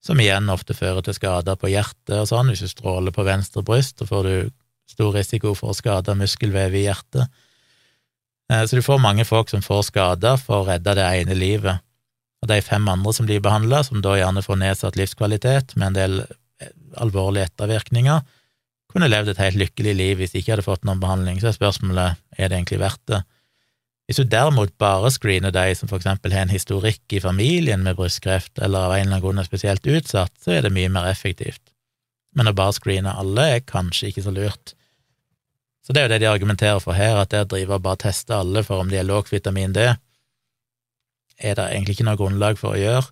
[0.00, 2.52] som igjen ofte fører til skader på hjertet og sånn.
[2.52, 4.36] Hvis du stråler på venstre bryst, så får du
[4.90, 7.28] stor risiko for å skade muskelvev i hjertet.
[8.52, 11.82] Eh, så du får mange folk som får skader for å redde det ene livet.
[12.42, 16.00] Og de fem andre som blir behandla, som da gjerne får nedsatt livskvalitet med en
[16.00, 18.26] del eh, alvorlige ettervirkninger,
[18.92, 21.58] kunne levd et helt lykkelig liv hvis de ikke hadde fått noen behandling, så er
[21.58, 23.24] spørsmålet er det egentlig verdt det.
[24.06, 27.98] Hvis du derimot bare screener de som for eksempel har en historikk i familien med
[27.98, 31.10] brystkreft, eller av en eller annen grunn er spesielt utsatt, så er det mye mer
[31.10, 31.64] effektivt.
[32.36, 34.74] Men å bare screene alle er kanskje ikke så lurt.
[35.86, 38.02] Så det er jo det de argumenterer for her, at det å drive og bare
[38.08, 39.86] teste alle for om de er lågt vitamin D,
[41.36, 43.06] er det egentlig ikke noe grunnlag for å gjøre.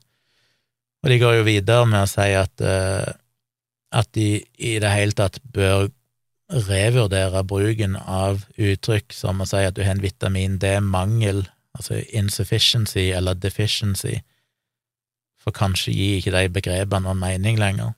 [1.04, 3.12] Og de går jo videre med å si at uh,
[3.94, 5.88] at de i det hele tatt bør
[6.68, 11.44] revurdere bruken av uttrykk som å si at du har en vitamin D-mangel,
[11.78, 14.18] altså insufficiency eller deficiency,
[15.40, 17.94] for kanskje gir ikke de begrepene noen mening lenger.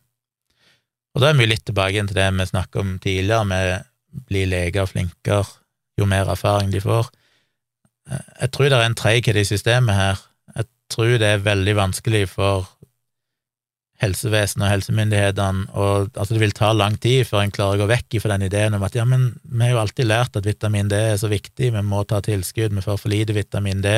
[1.16, 4.88] Og da er vi litt tilbake til det vi snakket om tidligere, med bli leger
[4.88, 5.44] flinkere
[5.96, 7.08] jo mer erfaring de får.
[8.12, 10.20] Jeg tror det er en treighet i systemet her.
[10.54, 12.68] Jeg tror det er veldig vanskelig for
[14.02, 17.94] helsevesenet og helsemyndighetene, og altså det vil ta lang tid før en klarer å gå
[17.94, 20.90] vekk fra den ideen om at ja, men vi har jo alltid lært at vitamin
[20.92, 23.94] D er så viktig, vi må ta tilskudd, vi får for lite vitamin D.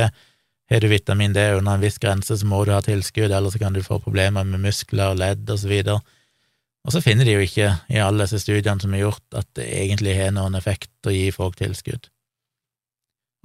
[0.71, 3.75] Har du vitamin D under en viss grense, så må du ha tilskudd, ellers kan
[3.75, 5.99] du få problemer med muskler og ledd og så videre.
[6.87, 9.67] Og så finner de jo ikke i alle disse studiene som er gjort, at det
[9.81, 12.09] egentlig har noen effekt å gi folk tilskudd.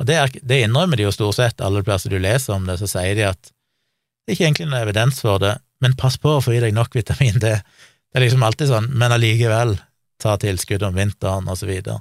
[0.01, 2.79] Og det, er, det innrømmer de jo stort sett, alle plasser du leser om det,
[2.81, 6.37] så sier de at det er ikke egentlig noe evidens for det, men pass på
[6.37, 7.51] å få i deg nok vitamin D.
[7.51, 9.75] Det er liksom alltid sånn, men allikevel,
[10.23, 11.99] ta tilskudd om vinteren, og så videre.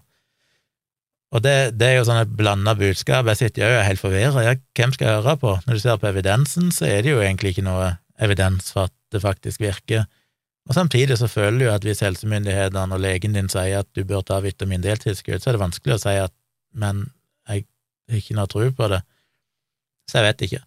[1.32, 3.26] Og det, det er jo sånn et blanda budskap.
[3.32, 4.44] Jeg sitter jo helt forvirra.
[4.44, 5.54] Ja, hvem skal jeg høre på?
[5.64, 8.94] Når du ser på evidensen, så er det jo egentlig ikke noe evidens for at
[9.14, 10.04] det faktisk virker.
[10.70, 14.22] Og samtidig så føler du at hvis helsemyndighetene og legen din sier at du bør
[14.26, 16.34] ta vitamin D-tilskudd, så er det vanskelig å si at
[16.72, 17.08] men
[17.48, 17.66] jeg
[18.08, 19.02] har ikke noe tro på det.
[20.08, 20.62] Så jeg vet ikke.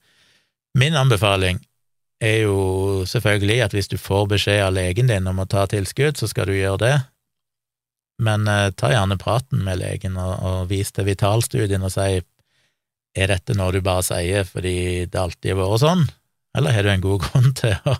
[0.78, 1.62] Min anbefaling
[2.24, 2.58] er jo
[3.08, 6.50] selvfølgelig at hvis du får beskjed av legen din om å ta tilskudd, så skal
[6.50, 6.96] du gjøre det,
[8.24, 12.22] men eh, ta gjerne praten med legen og, og vis til Vitalstudien og si
[13.16, 16.06] er dette noe du bare sier fordi det alltid har vært sånn,
[16.56, 17.98] eller har du en god grunn til å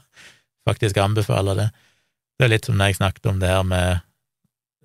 [0.68, 1.68] faktisk anbefale det?
[2.36, 4.04] Det er litt som når jeg snakket om det her med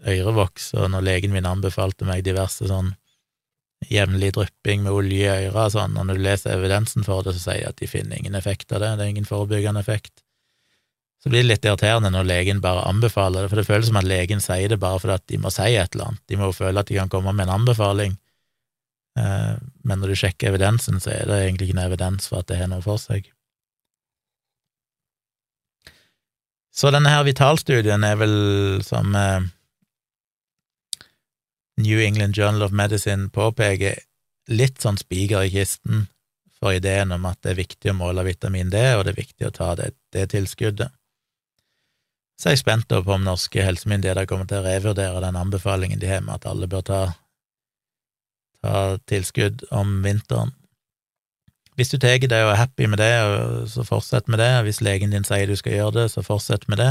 [0.06, 2.94] ørevoks, og når legen min anbefalte meg diverse sånn
[3.88, 7.34] jevnlig drypping med olje i øra og sånn, og når du leser evidensen for det,
[7.36, 10.22] så sier de at de finner ingen effekt av det, det er ingen forebyggende effekt.
[11.20, 14.08] Så blir det litt irriterende når legen bare anbefaler det, for det føles som at
[14.08, 16.58] legen sier det bare fordi at de må si et eller annet, de må jo
[16.60, 18.16] føle at de kan komme med en anbefaling,
[19.20, 19.52] eh,
[19.84, 22.60] men når du sjekker evidensen, så er det egentlig ikke noe evidens for at det
[22.60, 23.28] har noe for seg.
[26.70, 28.36] Så denne her vitalstudien er vel
[28.86, 29.48] som eh,
[31.80, 33.98] New England Journal of Medicine påpeker
[34.50, 36.06] litt sånn spiker i kisten
[36.60, 39.48] for ideen om at det er viktig å måle vitamin D, og det er viktig
[39.48, 40.92] å ta det, det tilskuddet.
[42.40, 46.08] Så er jeg spent på om norske helsemyndigheter kommer til å revurdere den anbefalingen de
[46.08, 47.00] har med at alle bør ta,
[48.64, 48.76] ta
[49.10, 50.54] tilskudd om vinteren.
[51.80, 53.12] Hvis du tar det og er happy med det,
[53.72, 54.50] så fortsett med det.
[54.66, 56.90] Hvis legen din sier du skal gjøre det, så fortsett med det.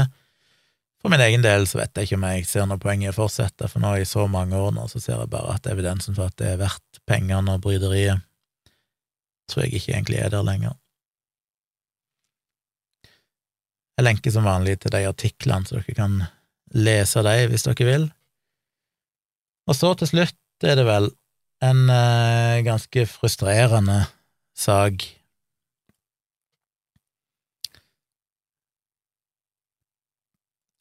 [0.98, 3.14] For min egen del så vet jeg ikke om jeg ser noe poeng i å
[3.14, 6.26] fortsette, for nå i så mange år nå så ser jeg bare at evidensen for
[6.26, 8.26] at det er verdt pengene og bryderiet,
[9.46, 10.74] tror jeg ikke egentlig er der lenger.
[13.94, 16.20] Jeg lenker som vanlig til de artiklene, så dere kan
[16.74, 18.10] lese de hvis dere vil.
[19.70, 21.12] Og så til slutt er det vel
[21.64, 24.02] en eh, ganske frustrerende
[24.60, 25.06] sak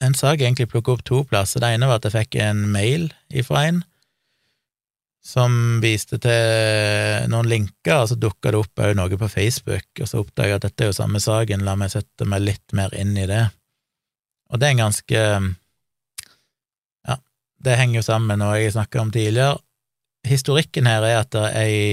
[0.03, 1.61] en sak egentlig plukket opp to plasser.
[1.61, 3.83] Det ene var at jeg fikk en mail ifra en
[5.29, 5.53] som
[5.83, 10.21] viste til noen linker, og så dukka det opp òg noe på Facebook, og så
[10.23, 13.11] oppdaga jeg at dette er jo samme saken, la meg sette meg litt mer inn
[13.19, 13.43] i det.
[14.49, 15.25] Og det er en ganske
[17.09, 17.17] Ja,
[17.67, 19.59] det henger jo sammen med noe jeg snakka om tidligere.
[20.27, 21.83] Historikken her er at det er ei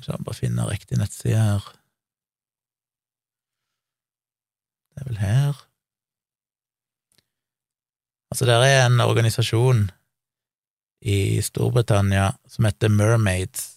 [0.00, 1.66] Skal vi bare finne riktig nettside her.
[4.90, 5.66] Det er vel her.
[8.30, 9.90] Altså, der er en organisasjon
[11.02, 13.76] i Storbritannia som heter Mermaids,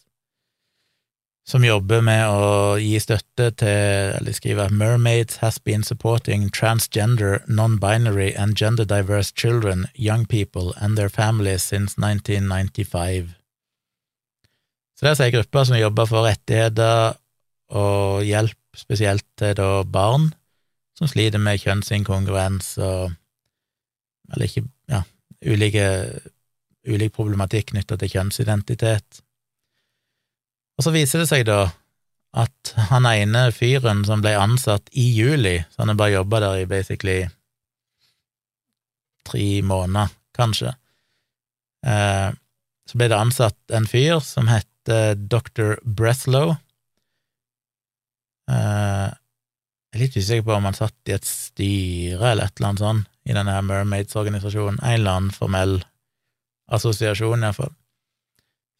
[1.47, 8.31] som jobber med å gi støtte til Eller skriver Mermaids has been supporting transgender, non-binary
[8.37, 13.42] and gender diverse children, young people and their families since 1995.
[15.03, 17.17] Så det er ei gruppe som jobber for rettigheter
[17.75, 20.29] og hjelp spesielt til da barn
[20.95, 23.11] som sliter med kjønnsinkongruens og
[24.31, 25.01] Eller ikke Ja,
[25.43, 25.83] ulike,
[26.87, 29.19] ulik problematikk knytta til kjønnsidentitet.
[30.79, 31.59] Og så viser det seg da
[32.33, 36.61] at han ene fyren som ble ansatt i juli, så han har bare jobba der
[36.63, 37.27] i basically
[39.27, 40.73] tre måneder, kanskje,
[41.85, 42.31] eh,
[42.87, 45.77] så ble det ansatt en fyr som het dr.
[45.83, 46.55] Breslow.
[48.51, 49.07] Eh,
[49.93, 52.83] jeg er litt usikker på om han satt i et styre eller et eller annet
[52.83, 55.77] sånt i denne her Mermaids-organisasjonen, en eller annen formell
[56.73, 57.71] assosiasjon, iallfall.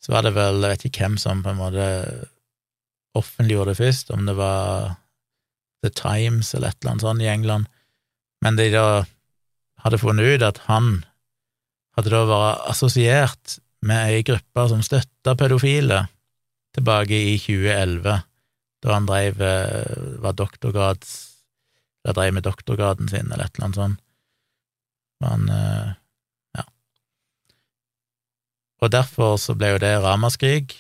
[0.03, 1.85] Så var det vel, jeg vet ikke hvem som på en måte
[3.15, 4.97] offentliggjorde det først, om det var
[5.85, 7.69] The Times eller et eller annet sånt i England,
[8.43, 8.87] men de da
[9.83, 11.03] hadde funnet ut at han
[11.95, 16.05] hadde da vært assosiert med ei gruppe som støtta pedofile,
[16.73, 18.23] tilbake i 2011,
[18.83, 21.11] da han dreiv eh, var doktorgrads
[22.03, 24.01] eller drev med doktorgraden sin, eller et eller annet sånt.
[25.23, 25.91] Han eh,
[26.57, 26.65] Ja.
[28.81, 30.75] Og derfor så ble jo det ramaskrik,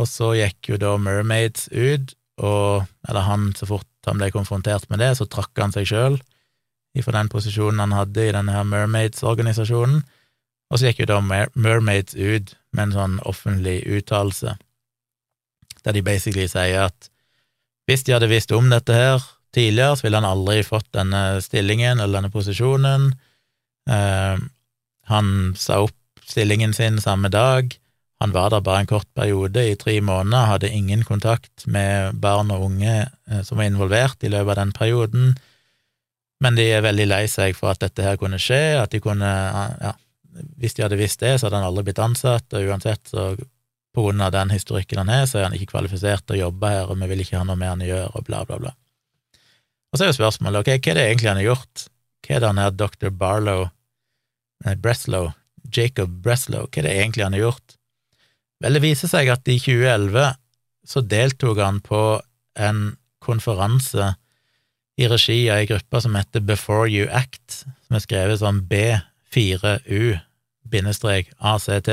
[0.00, 4.88] og så gikk jo da Mermaids ut, og Eller han, så fort han ble konfrontert
[4.90, 6.16] med det, så trakk han seg sjøl
[6.96, 10.02] ifra den posisjonen han hadde i denne her Mermaids-organisasjonen,
[10.72, 14.56] og så gikk jo da Mermaids ut med en sånn offentlig uttalelse,
[15.84, 17.10] der de basically sier at
[17.90, 19.20] hvis de hadde visst om dette her
[19.52, 23.10] tidligere, så ville han aldri fått denne stillingen eller denne posisjonen.
[23.90, 24.44] Eh,
[25.12, 27.74] han sa opp stillingen sin samme dag.
[28.22, 32.54] Han var der bare en kort periode, i tre måneder, hadde ingen kontakt med barn
[32.54, 35.34] og unge eh, som var involvert i løpet av den perioden.
[36.40, 39.26] Men de er veldig lei seg for at dette her kunne skje, at de kunne
[39.26, 39.92] ja,
[40.32, 43.32] hvis de hadde visst det, så hadde han aldri blitt ansatt, og uansett, så
[43.92, 46.70] på grunn av den historikken han har, så er han ikke kvalifisert til å jobbe
[46.72, 48.72] her, og vi vil ikke ha noe mer han gjør, og bla, bla, bla.
[49.92, 51.84] Og så er jo spørsmålet, ok, hva er det egentlig han har gjort?
[52.24, 53.12] Hva er det han her dr.
[53.12, 53.66] Barlow,
[54.64, 55.28] nei, Breslow,
[55.68, 57.76] Jacob Breslow, hva er det egentlig han har gjort?
[58.62, 60.38] Vel, det viser seg at i 2011
[60.88, 62.02] så deltok han på
[62.58, 62.82] en
[63.22, 64.14] konferanse
[65.00, 68.80] i regi av ei gruppe som heter Before You Act, som er skrevet som B
[69.32, 71.90] 4U-ACT,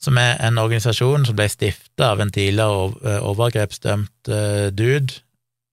[0.00, 5.20] som er en organisasjon som ble stifta av en tidligere eh, overgrepsdømt eh, dude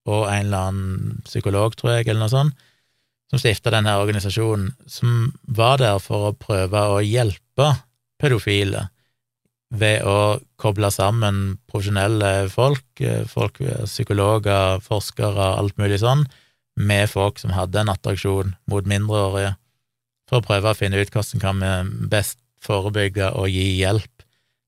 [0.07, 2.55] og en eller annen psykolog, tror jeg, eller noe sånt,
[3.31, 7.73] som stifta denne organisasjonen, som var der for å prøve å hjelpe
[8.19, 8.87] pedofile
[9.75, 16.25] ved å koble sammen profesjonelle folk, eh, folk, psykologer, forskere, alt mulig sånn,
[16.77, 19.55] med folk som hadde en attraksjon mot mindreårige
[20.27, 24.25] for å prøve å finne ut hvordan kan vi best forebygge og gi hjelp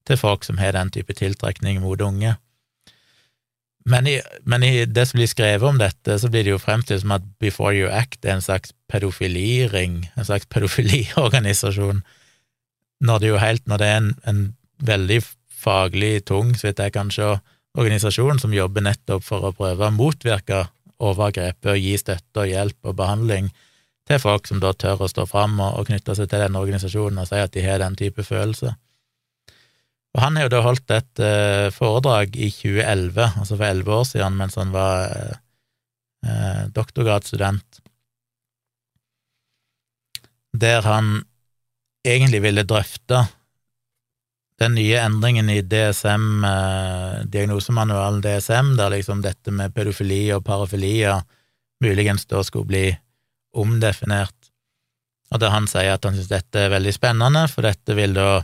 [0.07, 2.36] til folk som har den type tiltrekning mot unge.
[3.89, 7.03] Men i, men i, det som blir skrevet om dette, så blir det jo fremstilt
[7.03, 12.03] som at Before You Act er en slags pedofiliring, en slags pedofiliorganisasjon,
[13.05, 14.41] når det jo helt, når det er en, en
[14.86, 15.22] veldig
[15.60, 17.38] faglig tung, så vidt jeg kan se,
[17.80, 20.66] organisasjon som jobber nettopp for å prøve å motvirke
[20.99, 23.51] overgrepet og gi støtte og hjelp og behandling
[24.10, 27.22] til folk som da tør å stå fram og, og knytte seg til den organisasjonen
[27.22, 28.74] og si at de har den type følelse.
[30.18, 34.07] Og han har jo da holdt et uh, foredrag i 2011, altså for elleve år
[34.10, 35.36] siden, mens han var uh,
[36.26, 37.82] uh, doktorgradsstudent,
[40.57, 41.20] der han
[42.07, 43.28] egentlig ville drøfte
[44.60, 46.41] den nye endringen i DSM,
[47.32, 51.14] diagnosemanualen DSM, der liksom dette med pedofili og parafilia
[51.86, 52.84] muligens da skulle bli
[53.58, 54.36] omdefinert,
[55.30, 58.41] og der han sier at han synes dette er veldig spennende, for dette vil da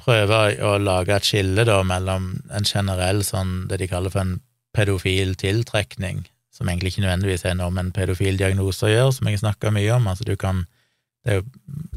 [0.00, 4.38] prøve å lage et skille da mellom en generell sånn det de kaller for en
[4.76, 6.24] pedofil tiltrekning,
[6.54, 9.74] som egentlig ikke nødvendigvis er noe med en pedofil diagnose å gjøre, som jeg snakker
[9.74, 10.66] mye om, altså du kan
[11.20, 11.48] det er jo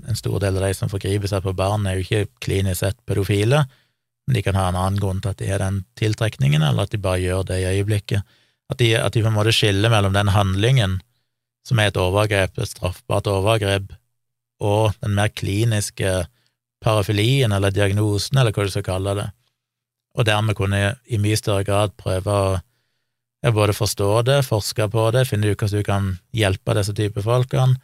[0.03, 2.97] En stor del av de som forgriper seg på barn, er jo ikke klinisk sett
[3.07, 3.61] pedofile,
[4.27, 6.91] men de kan ha en annen grunn til at de har den tiltrekningen, eller at
[6.91, 8.27] de bare gjør det i øyeblikket.
[8.67, 10.97] At de, at de på en måte skiller mellom den handlingen
[11.63, 13.93] som er et overgrep, et straffbart overgrep,
[14.63, 16.25] og den mer kliniske
[16.83, 19.29] parafilien, eller diagnosen, eller hva du skal kalle det.
[20.13, 25.25] og dermed kunne i mye større grad prøve å både forstå det, forske på det,
[25.25, 27.79] finne ut hvordan du kan hjelpe disse typer folkene,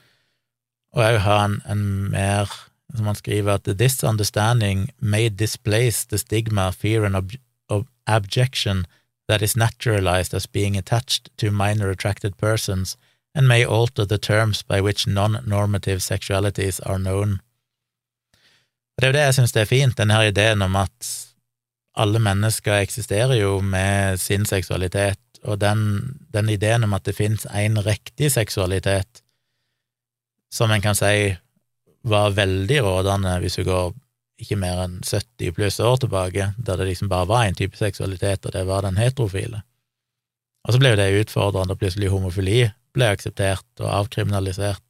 [0.93, 1.81] og òg ha en, en,
[2.13, 2.51] mer,
[2.93, 7.33] som han skriver, at this understanding may displace the stigma, fear and ob
[7.69, 8.85] ob abjection
[9.27, 12.97] that is naturalized as being attached to minor attracted persons
[13.35, 17.39] and may alter the terms by which non-normative sexualities are known.
[18.97, 21.11] Det er jo det jeg synes er fint, denne ideen om at
[21.99, 27.45] alle mennesker eksisterer jo med sin seksualitet, og den, den ideen om at det finnes
[27.45, 29.23] én riktig seksualitet,
[30.51, 31.37] som en kan si
[32.03, 33.93] var veldig rådende hvis du går
[34.39, 38.45] ikke mer enn 70 pluss år tilbake, der det liksom bare var én type seksualitet,
[38.45, 39.61] og det var den heterofile.
[40.67, 42.61] Og så ble jo det utfordrende, og plutselig homofili
[42.95, 44.83] ble akseptert og avkriminalisert.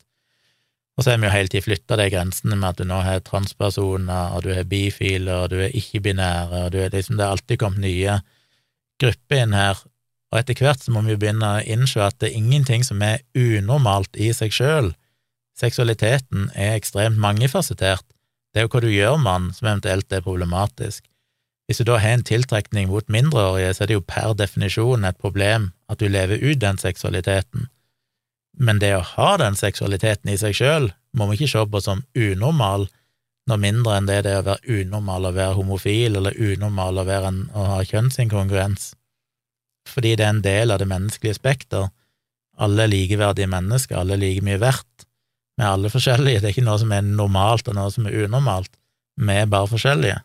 [0.97, 3.21] Og så har vi jo hele tiden flytta de grensene med at du nå har
[3.23, 7.57] transpersoner, og du har bifile, og du er ikke-binære, og er liksom Det er alltid
[7.57, 8.19] kommet nye
[8.99, 9.79] grupper inn her,
[10.29, 13.23] og etter hvert så må vi begynne å innse at det er ingenting som er
[13.33, 14.91] unormalt i seg sjøl.
[15.57, 18.05] Seksualiteten er ekstremt mangefasettert.
[18.53, 21.07] Det er jo hva du gjør med den, som eventuelt er problematisk.
[21.69, 25.19] Hvis du da har en tiltrekning mot mindreårige, så er det jo per definisjon et
[25.21, 27.67] problem at du lever ut den seksualiteten.
[28.59, 32.03] Men det å ha den seksualiteten i seg sjøl må vi ikke se på som
[32.17, 32.87] unormal,
[33.49, 37.31] noe mindre enn det det å være unormal å være homofil, eller unormal å, være
[37.31, 38.93] en, å ha kjønnsinkongruens
[39.89, 41.87] fordi det er en del av det menneskelige spekter.
[42.61, 45.05] Alle er likeverdige mennesker, alle er like mye verdt.
[45.57, 48.17] Vi er alle forskjellige, det er ikke noe som er normalt og noe som er
[48.25, 48.71] unormalt.
[49.19, 50.19] Vi er bare forskjellige.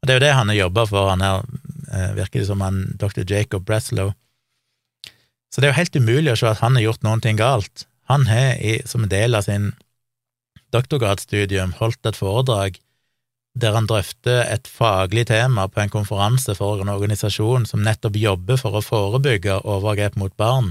[0.00, 1.42] Og Det er jo det han har jobba for, han her
[1.92, 3.22] eh, virker det som han dr.
[3.28, 4.14] Jacob Breslow.
[5.50, 7.86] Så det er jo helt umulig å se at han har gjort noen ting galt.
[8.10, 9.72] Han har, som en del av sin
[10.74, 12.78] doktorgradsstudium, holdt et foredrag
[13.58, 18.60] der han drøfter et faglig tema på en konferanse for en organisasjon som nettopp jobber
[18.60, 20.70] for å forebygge overgrep mot barn,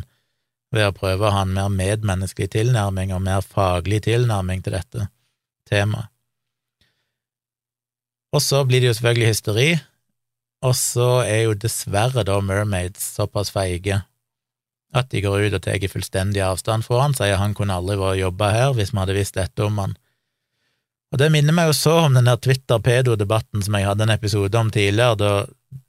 [0.71, 5.09] ved å prøve å ha en mer medmenneskelig tilnærming og mer faglig tilnærming til dette
[5.69, 6.07] temaet.
[8.29, 9.69] Og så blir det jo selvfølgelig hysteri,
[10.61, 14.03] og så er jo dessverre da Mermaids såpass feige
[14.95, 18.21] at de går ut og tar fullstendig avstand fra han, sier han kunne aldri vært
[18.23, 19.95] jobba her hvis vi hadde visst dette om han.
[21.09, 24.57] Og det minner meg jo så om den der Twitter-pedo-debatten som jeg hadde en episode
[24.57, 25.31] om tidligere, da,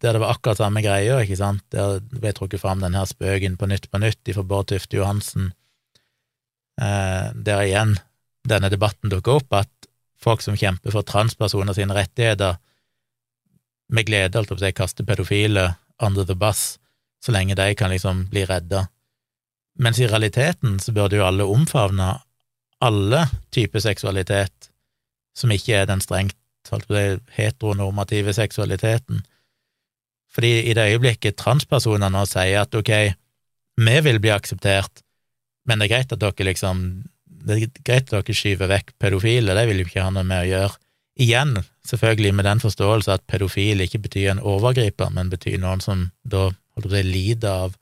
[0.00, 3.58] der det var akkurat samme greia, ikke sant, der ble trukket fram den her spøken
[3.60, 5.52] på Nytt på Nytt fra Bård Tufte Johansen,
[6.80, 7.98] eh, der igjen
[8.48, 9.90] denne debatten dukker opp, at
[10.20, 12.56] folk som kjemper for transpersoner sine rettigheter,
[13.90, 15.64] med glede, holdt jeg på å si, kaster pedofile
[16.00, 16.78] under the bus,
[17.20, 18.86] så lenge de kan liksom bli redda.
[19.80, 22.14] Mens i realiteten så burde jo alle omfavne
[22.80, 24.70] alle typer seksualitet,
[25.36, 26.36] som ikke er den strengt
[27.36, 29.22] heteronormative seksualiteten.
[30.30, 32.92] Fordi i det øyeblikket transpersoner nå sier at ok,
[33.80, 35.02] vi vil bli akseptert,
[35.66, 36.84] men det er greit at dere liksom
[37.40, 40.44] det er greit at dere skyver vekk pedofile, det vil jo ikke ha noe med
[40.44, 40.78] å gjøre.
[41.20, 41.54] Igjen,
[41.88, 46.50] selvfølgelig med den forståelse at pedofil ikke betyr en overgriper, men betyr noen som da
[46.80, 47.78] holdt på lider av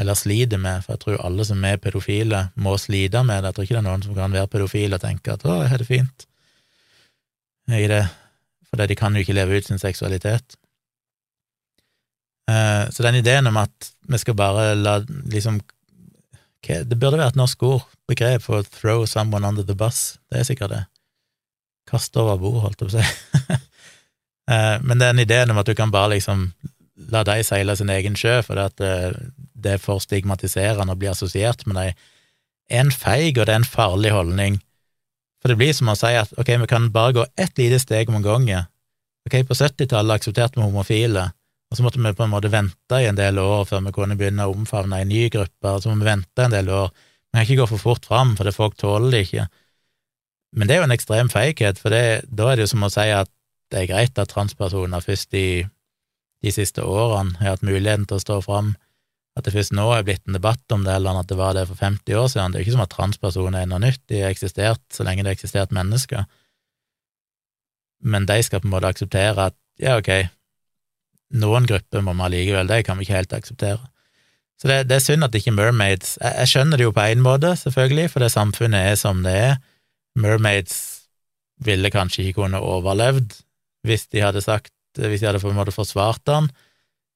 [0.00, 3.52] eller sliter med, for jeg tror alle som er pedofile, må slite med det.
[3.52, 5.70] Jeg tror ikke det er noen som kan være pedofil og tenke at å, jeg
[5.70, 6.26] har det fint
[7.72, 8.02] i det,
[8.68, 10.56] for de kan jo ikke leve ut sin seksualitet.
[12.50, 14.98] Eh, så den ideen om at vi skal bare la
[15.32, 15.62] liksom
[16.64, 20.16] Det burde være et norsk ord, begrep for 'throw someone under the bus'.
[20.32, 20.84] Det er sikkert det.
[21.86, 23.54] Kaste over bord, holdt jeg på å si.
[24.44, 26.52] Eh, men den ideen om at du kan bare liksom
[26.96, 29.16] la de seile sin egen sjø, for det, eh,
[29.54, 32.04] det er for stigmatiserende å bli assosiert med dem,
[32.70, 34.62] er en feig og det er en farlig holdning
[35.44, 38.08] for det blir som å si at ok, vi kan bare gå ett lite steg
[38.08, 38.64] om gangen.
[39.28, 41.26] Ok, på 70-tallet aksepterte vi homofile,
[41.68, 44.16] og så måtte vi på en måte vente i en del år før vi kunne
[44.16, 46.88] begynne å omfavne en ny gruppe, og så må vi vente en del år.
[46.96, 49.44] Vi kan ikke gå for fort fram, for det folk tåler det ikke.
[50.56, 52.92] Men det er jo en ekstrem feighet, for det, da er det jo som å
[52.96, 53.28] si at
[53.68, 55.46] det er greit at transpersoner først i
[56.44, 58.74] de siste årene har hatt muligheten til å stå fram
[59.34, 61.64] at det først nå er blitt en debatt om det, eller at det var det
[61.66, 62.52] for 50 år siden.
[62.52, 65.24] Det er jo ikke som at transpersoner er noe nytt, de har eksistert så lenge
[65.24, 66.28] det har eksistert mennesker.
[68.04, 70.12] Men de skal på en måte akseptere at ja, ok,
[71.42, 73.82] noen grupper må vi allikevel, det kan vi ikke helt akseptere.
[74.60, 76.94] Så det, det er synd at det ikke er Mermaids jeg, jeg, skjønner det jo
[76.94, 79.56] på én måte, selvfølgelig, for det samfunnet er som det er.
[80.14, 80.76] Mermaids
[81.64, 83.34] ville kanskje ikke kunne overlevd
[83.84, 86.50] hvis de hadde sagt, hvis de hadde på en måte forsvart den,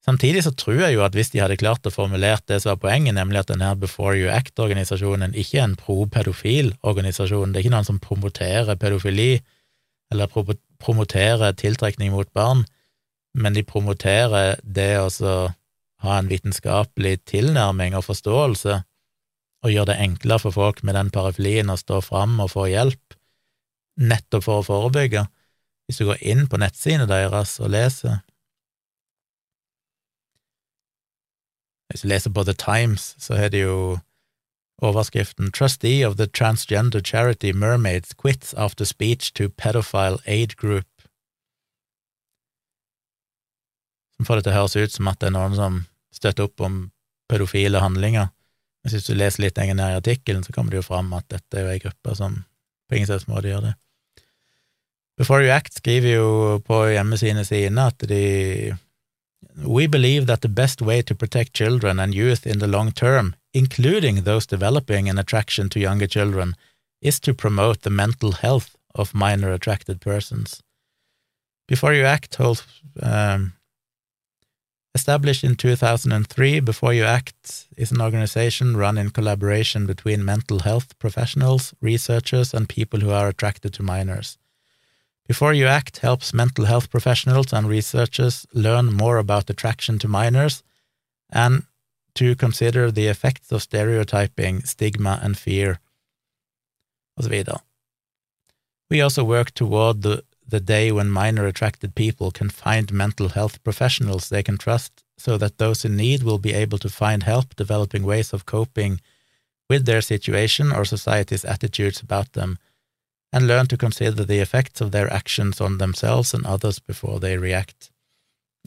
[0.09, 2.81] Samtidig så tror jeg jo at hvis de hadde klart å formulert det som var
[2.81, 7.75] poenget, nemlig at denne Before You Act-organisasjonen ikke er en pro-pedofil organisasjon, det er ikke
[7.75, 9.43] noen som promoterer pedofili
[10.09, 10.31] eller
[10.81, 12.65] promoterer tiltrekning mot barn,
[13.37, 15.11] men de promoterer det å
[16.07, 18.79] ha en vitenskapelig tilnærming og forståelse,
[19.67, 23.19] og gjøre det enklere for folk med den parafilien å stå fram og få hjelp,
[23.99, 25.27] nettopp for å forebygge.
[25.89, 28.21] Hvis du går inn på nettsidene deres og leser
[31.89, 33.77] Hvis du leser på The Times, så har de jo
[34.85, 40.87] overskriften Trustee of the transgender charity Mermaids quits after speech to pedophile aid group.
[44.17, 45.81] Som får det til å høres ut som at det er noen som
[46.13, 46.79] støtter opp om
[47.33, 48.29] pedofile handlinger.
[48.85, 51.29] Men hvis du leser litt lenger ned i artikkelen, så kommer det jo fram at
[51.33, 52.43] dette er jo ei gruppe som
[52.89, 53.75] på ingen måte gjør det.
[55.19, 58.77] Before You Act skriver jo på hjemmesidene sine at de
[59.67, 63.35] We believe that the best way to protect children and youth in the long term,
[63.53, 66.55] including those developing an attraction to younger children,
[67.03, 70.63] is to promote the mental health of minor attracted persons.
[71.67, 72.63] Before You Act holds
[73.03, 73.55] um,
[74.95, 80.97] Established in 2003, Before You Act is an organization run in collaboration between mental health
[80.99, 84.39] professionals, researchers, and people who are attracted to minors.
[85.29, 90.63] Before You Act helps mental health professionals and researchers learn more about attraction to minors
[91.29, 91.65] and
[92.15, 95.81] to consider the effects of stereotyping, stigma, and fear.
[98.91, 103.63] We also work toward the the day when minor attracted people can find mental health
[103.63, 107.55] professionals they can trust so that those in need will be able to find help
[107.55, 109.01] developing ways of coping
[109.69, 112.59] with their situation or society's attitudes about them,
[113.33, 117.37] and learn to consider the effects of their actions on themselves and others before they
[117.37, 117.91] react,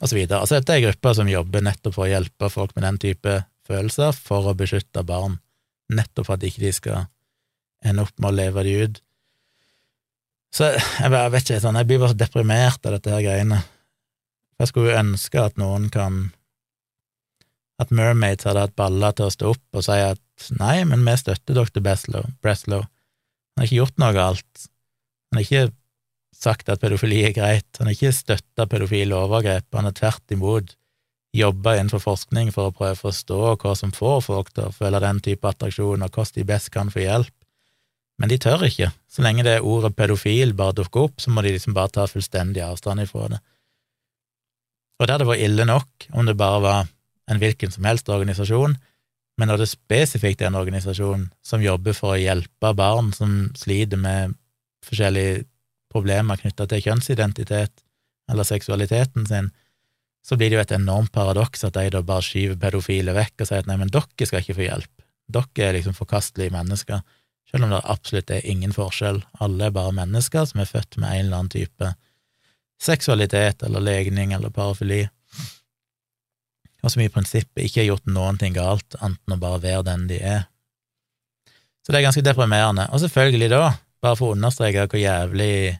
[0.01, 0.39] videre.
[0.41, 4.13] Altså, dette er grupper som jobber nettopp for å hjelpe folk med den type følelser,
[4.17, 5.39] for å beskytte barn,
[5.93, 7.07] nettopp for at ikke de skal
[7.85, 9.01] ende opp med å leve de ut.
[10.51, 13.61] Så jeg, bare, vet ikke, sånn, jeg blir bare så deprimert av dette her greiene.
[14.59, 16.29] Jeg skulle jo ønske at noen kan
[17.81, 21.15] At Mermaids hadde hatt baller til å stå opp og si at nei, men vi
[21.17, 21.81] støtter dr.
[21.81, 22.83] Breslow.
[23.52, 24.68] Han har ikke gjort noe galt.
[25.32, 25.73] Han har ikke
[26.41, 27.69] sagt at pedofili er greit.
[27.80, 29.68] Han har ikke støtta pedofile overgrep.
[29.78, 30.76] Han har tvert imot
[31.38, 34.99] jobba innenfor forskning for å prøve å forstå hva som får folk til å føle
[34.99, 37.34] den type attraksjon, og hvordan de best kan få hjelp.
[38.19, 38.91] Men de tør ikke.
[39.10, 42.61] Så lenge det ordet pedofil bare dukker opp, så må de liksom bare ta fullstendig
[42.65, 43.40] avstand ifra det.
[45.02, 46.91] Og der det var ille nok om det bare var
[47.32, 48.76] en hvilken som helst organisasjon,
[49.41, 53.97] men når det spesifikt er en organisasjon som jobber for å hjelpe barn som sliter
[53.97, 54.35] med
[54.85, 55.47] forskjellige
[55.89, 57.81] problemer knytta til kjønnsidentitet
[58.30, 59.49] eller seksualiteten sin,
[60.22, 63.49] så blir det jo et enormt paradoks at de da bare skyver pedofile vekk og
[63.49, 67.01] sier at nei, men dere skal ikke få hjelp, dere er liksom forkastelige mennesker.
[67.49, 69.23] Selv om det absolutt er ingen forskjell.
[69.43, 71.89] Alle er bare mennesker som er født med en eller annen type
[72.81, 75.07] seksualitet eller legning eller parafili,
[76.81, 80.07] og som i prinsippet ikke har gjort noen ting galt, annet å bare være den
[80.09, 80.47] de er.
[81.81, 82.87] Så det er ganske deprimerende.
[82.93, 85.77] Og selvfølgelig, da, bare for å understreke hvor jævlig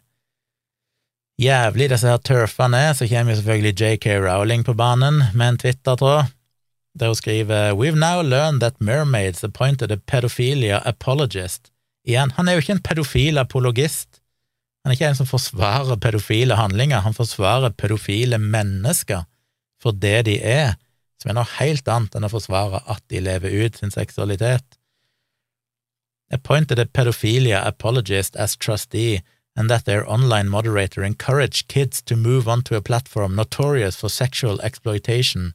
[1.41, 5.59] jævlig disse her turfene er, så kommer jo selvfølgelig JK Rowling på banen med en
[5.61, 6.29] Twitter-tråd
[6.99, 11.71] der hun skriver We've now learned that mermaids appointed a pedophilia apologist.
[12.03, 14.19] Igjen, han er jo ikke en pedofil apologist.
[14.83, 19.23] Han er ikke en som forsvarer pedofile handlinger, han forsvarer pedofile mennesker
[19.81, 20.75] for det de er,
[21.22, 24.77] som er noe helt annet enn å forsvare at de lever ut sin seksualitet.
[26.31, 29.22] Appointed a pedophilia apologist as trustee,
[29.56, 34.61] and that their online moderator encouraged kids to move onto a platform notorious for sexual
[34.61, 35.53] exploitation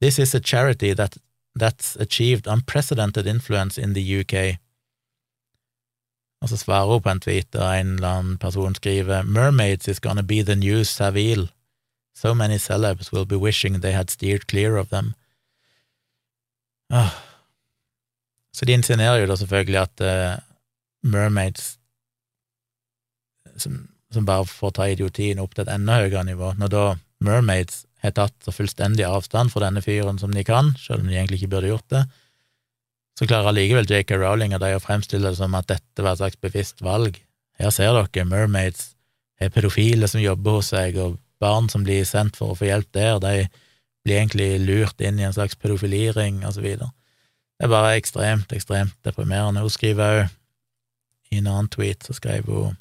[0.00, 1.16] This is a charity that,
[1.54, 4.58] that's achieved unprecedented influence in the UK.
[6.42, 10.00] Og så svarer hun på en tweet, og en eller annen person skriver Mermaids is
[10.00, 11.48] gonna be the new Savile.
[12.14, 15.14] So many celebs will be wishing they had steered clear of them.
[16.90, 17.10] Oh.
[18.54, 20.36] Så de insinuerer jo da selvfølgelig at uh,
[21.02, 21.78] Mermaids
[23.56, 26.84] som, som, bare får ta idiotien opp til et enda høyere nivå, når da
[27.24, 31.16] Mermaids har tatt så fullstendig avstand fra denne fyren som de kan, selv om de
[31.16, 32.04] egentlig ikke burde gjort det,
[33.18, 34.16] så klarer allikevel J.K.
[34.18, 37.20] Rowling og de å fremstille det som at dette var et slags bevisst valg.
[37.60, 38.90] Her ser dere, mermaids
[39.38, 42.90] er pedofile som jobber hos seg, og barn som blir sendt for å få hjelp
[42.92, 43.48] der, de
[44.04, 46.92] blir egentlig lurt inn i en slags pedofiliring, videre.
[47.58, 49.62] Det er bare ekstremt, ekstremt deprimerende.
[49.62, 50.32] Hun skriver òg
[51.30, 52.80] i en annen tweet, så skrev hun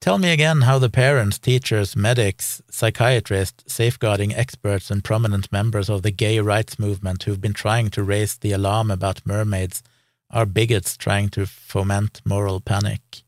[0.00, 6.02] Tell me again how the parents, teachers, medics, psychiatrists, safeguarding experts, and prominent members of
[6.02, 9.82] the gay rights movement who've been trying to raise the alarm about mermaids
[10.30, 13.24] are bigots trying to foment moral panic.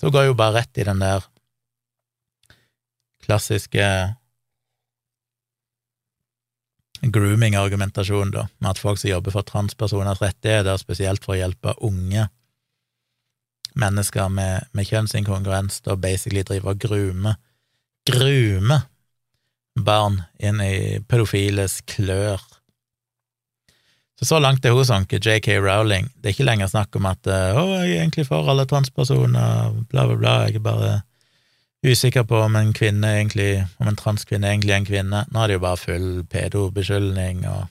[0.00, 1.24] Så går jo bare rett i den der
[3.30, 3.86] klassiske
[7.00, 12.26] grooming-argumentasjonen, da, med at folk som jobber for transpersoners rettigheter, spesielt for å hjelpe unge
[13.78, 17.38] mennesker med, med kjønnsinkongruens, da basically driver og grumer
[18.10, 18.80] grume
[19.80, 22.40] barn inn i pedofiles klør.
[24.20, 26.10] Så langt er hun sanket, JK Rowling.
[26.16, 30.04] Det er ikke lenger snakk om at 'å, jeg er egentlig for alle transpersoner', bla,
[30.06, 30.90] bla, bla, jeg er bare
[31.86, 35.22] usikker på om en kvinne egentlig, om en transkvinne egentlig er en kvinne.
[35.32, 37.68] Nå er det jo bare full pedobeskyldning, og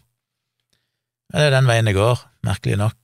[1.30, 2.96] Det er den veien det går, merkelig nok.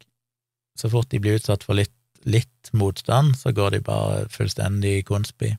[0.76, 1.94] Så fort de blir utsatt for litt,
[2.26, 5.52] litt motstand, så går de bare fullstendig konspi.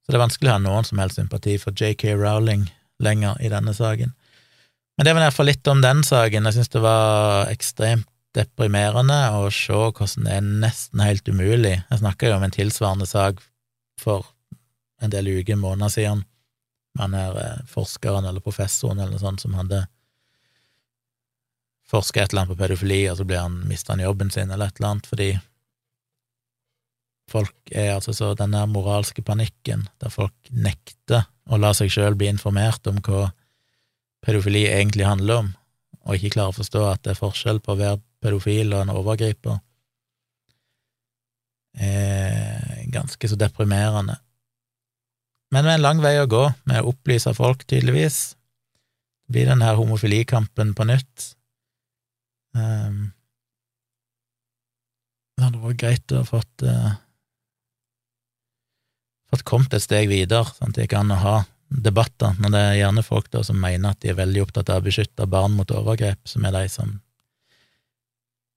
[0.00, 2.64] Så det er vanskelig å ha noen som helst sympati for JK Rowling
[2.98, 4.14] lenger i denne saken.
[4.96, 6.48] Men det var i hvert fall litt om den saken.
[6.48, 11.76] Jeg syns det var ekstremt deprimerende å se hvordan det er nesten helt umulig.
[11.90, 13.44] Jeg snakka jo om en tilsvarende sak
[14.00, 14.26] for
[15.00, 16.24] en del uker, måneder siden,
[16.96, 17.14] med han.
[17.14, 19.84] Her eh, forskeren eller professoren eller noe sånt som hadde
[21.90, 24.78] forska et eller annet på pedofili, og så ble han mista jobben sin eller et
[24.78, 25.30] eller annet fordi
[27.30, 32.16] folk er altså så den der moralske panikken, der folk nekter å la seg sjøl
[32.18, 33.28] bli informert om hva
[34.26, 35.50] pedofili egentlig handler om,
[36.06, 38.94] og ikke klarer å forstå at det er forskjell på å være pedofil og en
[38.94, 39.60] overgriper,
[41.80, 44.18] er ganske så deprimerende.
[45.50, 48.36] Men med en lang vei å gå med å opplyse folk, tydeligvis,
[49.30, 51.32] blir den her homofilikampen på nytt.
[52.54, 53.10] Um,
[55.36, 56.92] det hadde vært greit å ha fått uh,
[59.30, 61.36] fått kommet et steg videre, sånn at det gikk an å ha
[61.70, 64.82] debatter når det er gjerne folk da som mener at de er veldig opptatt av
[64.82, 66.96] å beskytte barn mot overgrep, som er de som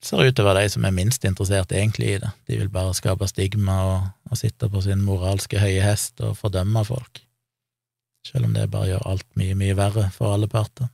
[0.04, 2.32] ser ut til å være de som er minst interessert egentlig i det.
[2.50, 6.84] De vil bare skape stigma og, og sitte på sin moralske høye hest og fordømme
[6.88, 7.24] folk,
[8.28, 10.92] selv om det bare gjør alt mye, mye verre for alle parter.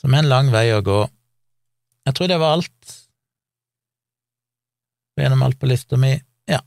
[0.00, 1.00] Som er en lang vei å gå.
[2.04, 2.94] Jeg tror det var alt.
[5.16, 6.12] Gjennom alt på lista mi.
[6.50, 6.60] Ja.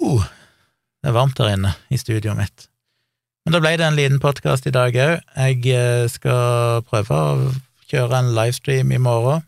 [0.00, 0.24] Uh,
[1.00, 2.66] det er varmt her inne i studioet mitt.
[3.44, 5.20] Men da ble det en liten podkast i dag òg.
[5.36, 7.52] Jeg eh, skal prøve å
[7.90, 9.44] kjøre en livestream i morgen,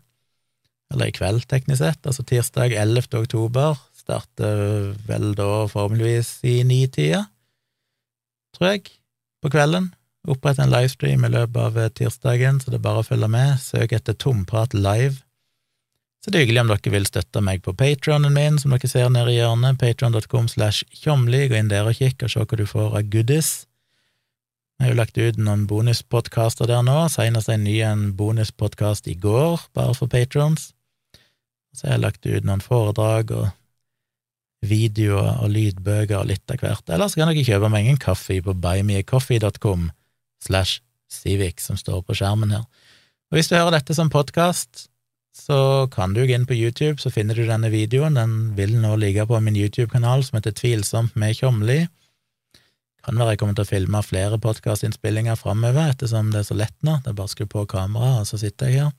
[0.93, 3.09] eller i kveld, teknisk sett, altså tirsdag 11.
[3.23, 3.79] oktober.
[4.03, 7.23] Starter vel da formeligvis i nitida,
[8.53, 8.89] tror jeg,
[9.41, 9.93] på kvelden.
[10.29, 13.55] Opprette en livestream i løpet av tirsdagen, så det er bare å følge med.
[13.63, 15.23] Søk etter Tomprat live
[16.23, 19.09] så det er hyggelig om dere vil støtte meg på patronen min, som dere ser
[19.11, 21.49] nede i hjørnet, patron.com slash tjomli.
[21.51, 23.49] Gå inn der og kikk og se hva du får av goodies.
[24.79, 29.15] Jeg har jo lagt ut noen bonuspodkaster der nå, senest en ny en bonuspodkast i
[29.15, 30.71] går, bare for patrons.
[31.73, 33.51] Så jeg har lagt ut noen foredrag og
[34.63, 36.87] videoer og lydbøker og litt av hvert.
[36.89, 39.89] Eller så kan dere kjøpe meg en kaffe på buymeacoffee.com
[40.43, 40.81] slash
[41.11, 42.65] civic, som står på skjermen her.
[43.31, 44.87] Og hvis du hører dette som podkast,
[45.33, 48.17] så kan du gå inn på YouTube, så finner du denne videoen.
[48.19, 51.81] Den vil nå ligge på min YouTube-kanal som heter Tvilsomt med Tjomli.
[53.03, 56.75] Kan være jeg kommer til å filme flere podkastinnspillinger framover, ettersom det er så lett
[56.87, 56.99] nå.
[57.03, 58.93] Det er bare å skru på kameraet, og så sitter jeg her.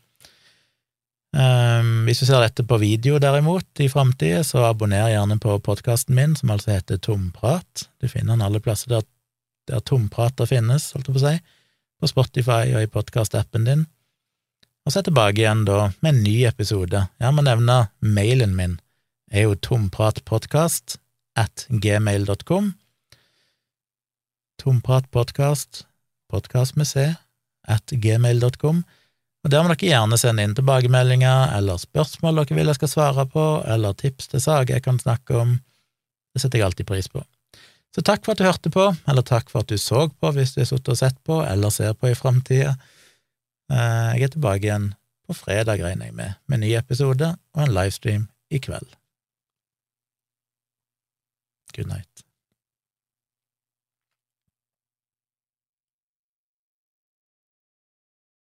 [1.34, 6.14] Um, hvis du ser dette på video, derimot, i framtida, så abonner gjerne på podkasten
[6.14, 7.88] min, som altså heter Tomprat.
[7.98, 9.08] Du finner den alle plasser der,
[9.70, 11.34] der tomprater finnes, holdt jeg på å si,
[11.98, 13.88] på Spotify og i podkastappen din.
[14.84, 17.06] Og så er jeg tilbake igjen da med en ny episode.
[17.18, 18.76] Jeg må nevne mailen min
[19.34, 20.98] er jo tompratpodkast
[21.40, 22.74] at gmail.com.
[24.64, 25.82] Tompratpodkast,
[26.32, 27.02] podkast med C,
[27.68, 28.78] at gmail.com.
[29.44, 33.26] Og Der må dere gjerne sende inn tilbakemeldinger eller spørsmål dere vil jeg skal svare
[33.28, 35.58] på, eller tips til saker jeg kan snakke om.
[36.32, 37.20] Det setter jeg alltid pris på.
[37.92, 40.56] Så takk for at du hørte på, eller takk for at du så på hvis
[40.56, 42.72] du har sittet og sett på, eller ser på i framtida.
[43.68, 44.94] Eh, jeg er tilbake igjen
[45.28, 48.88] på fredag, regner jeg med, med ny episode og en livestream i kveld.
[51.76, 52.23] Good night.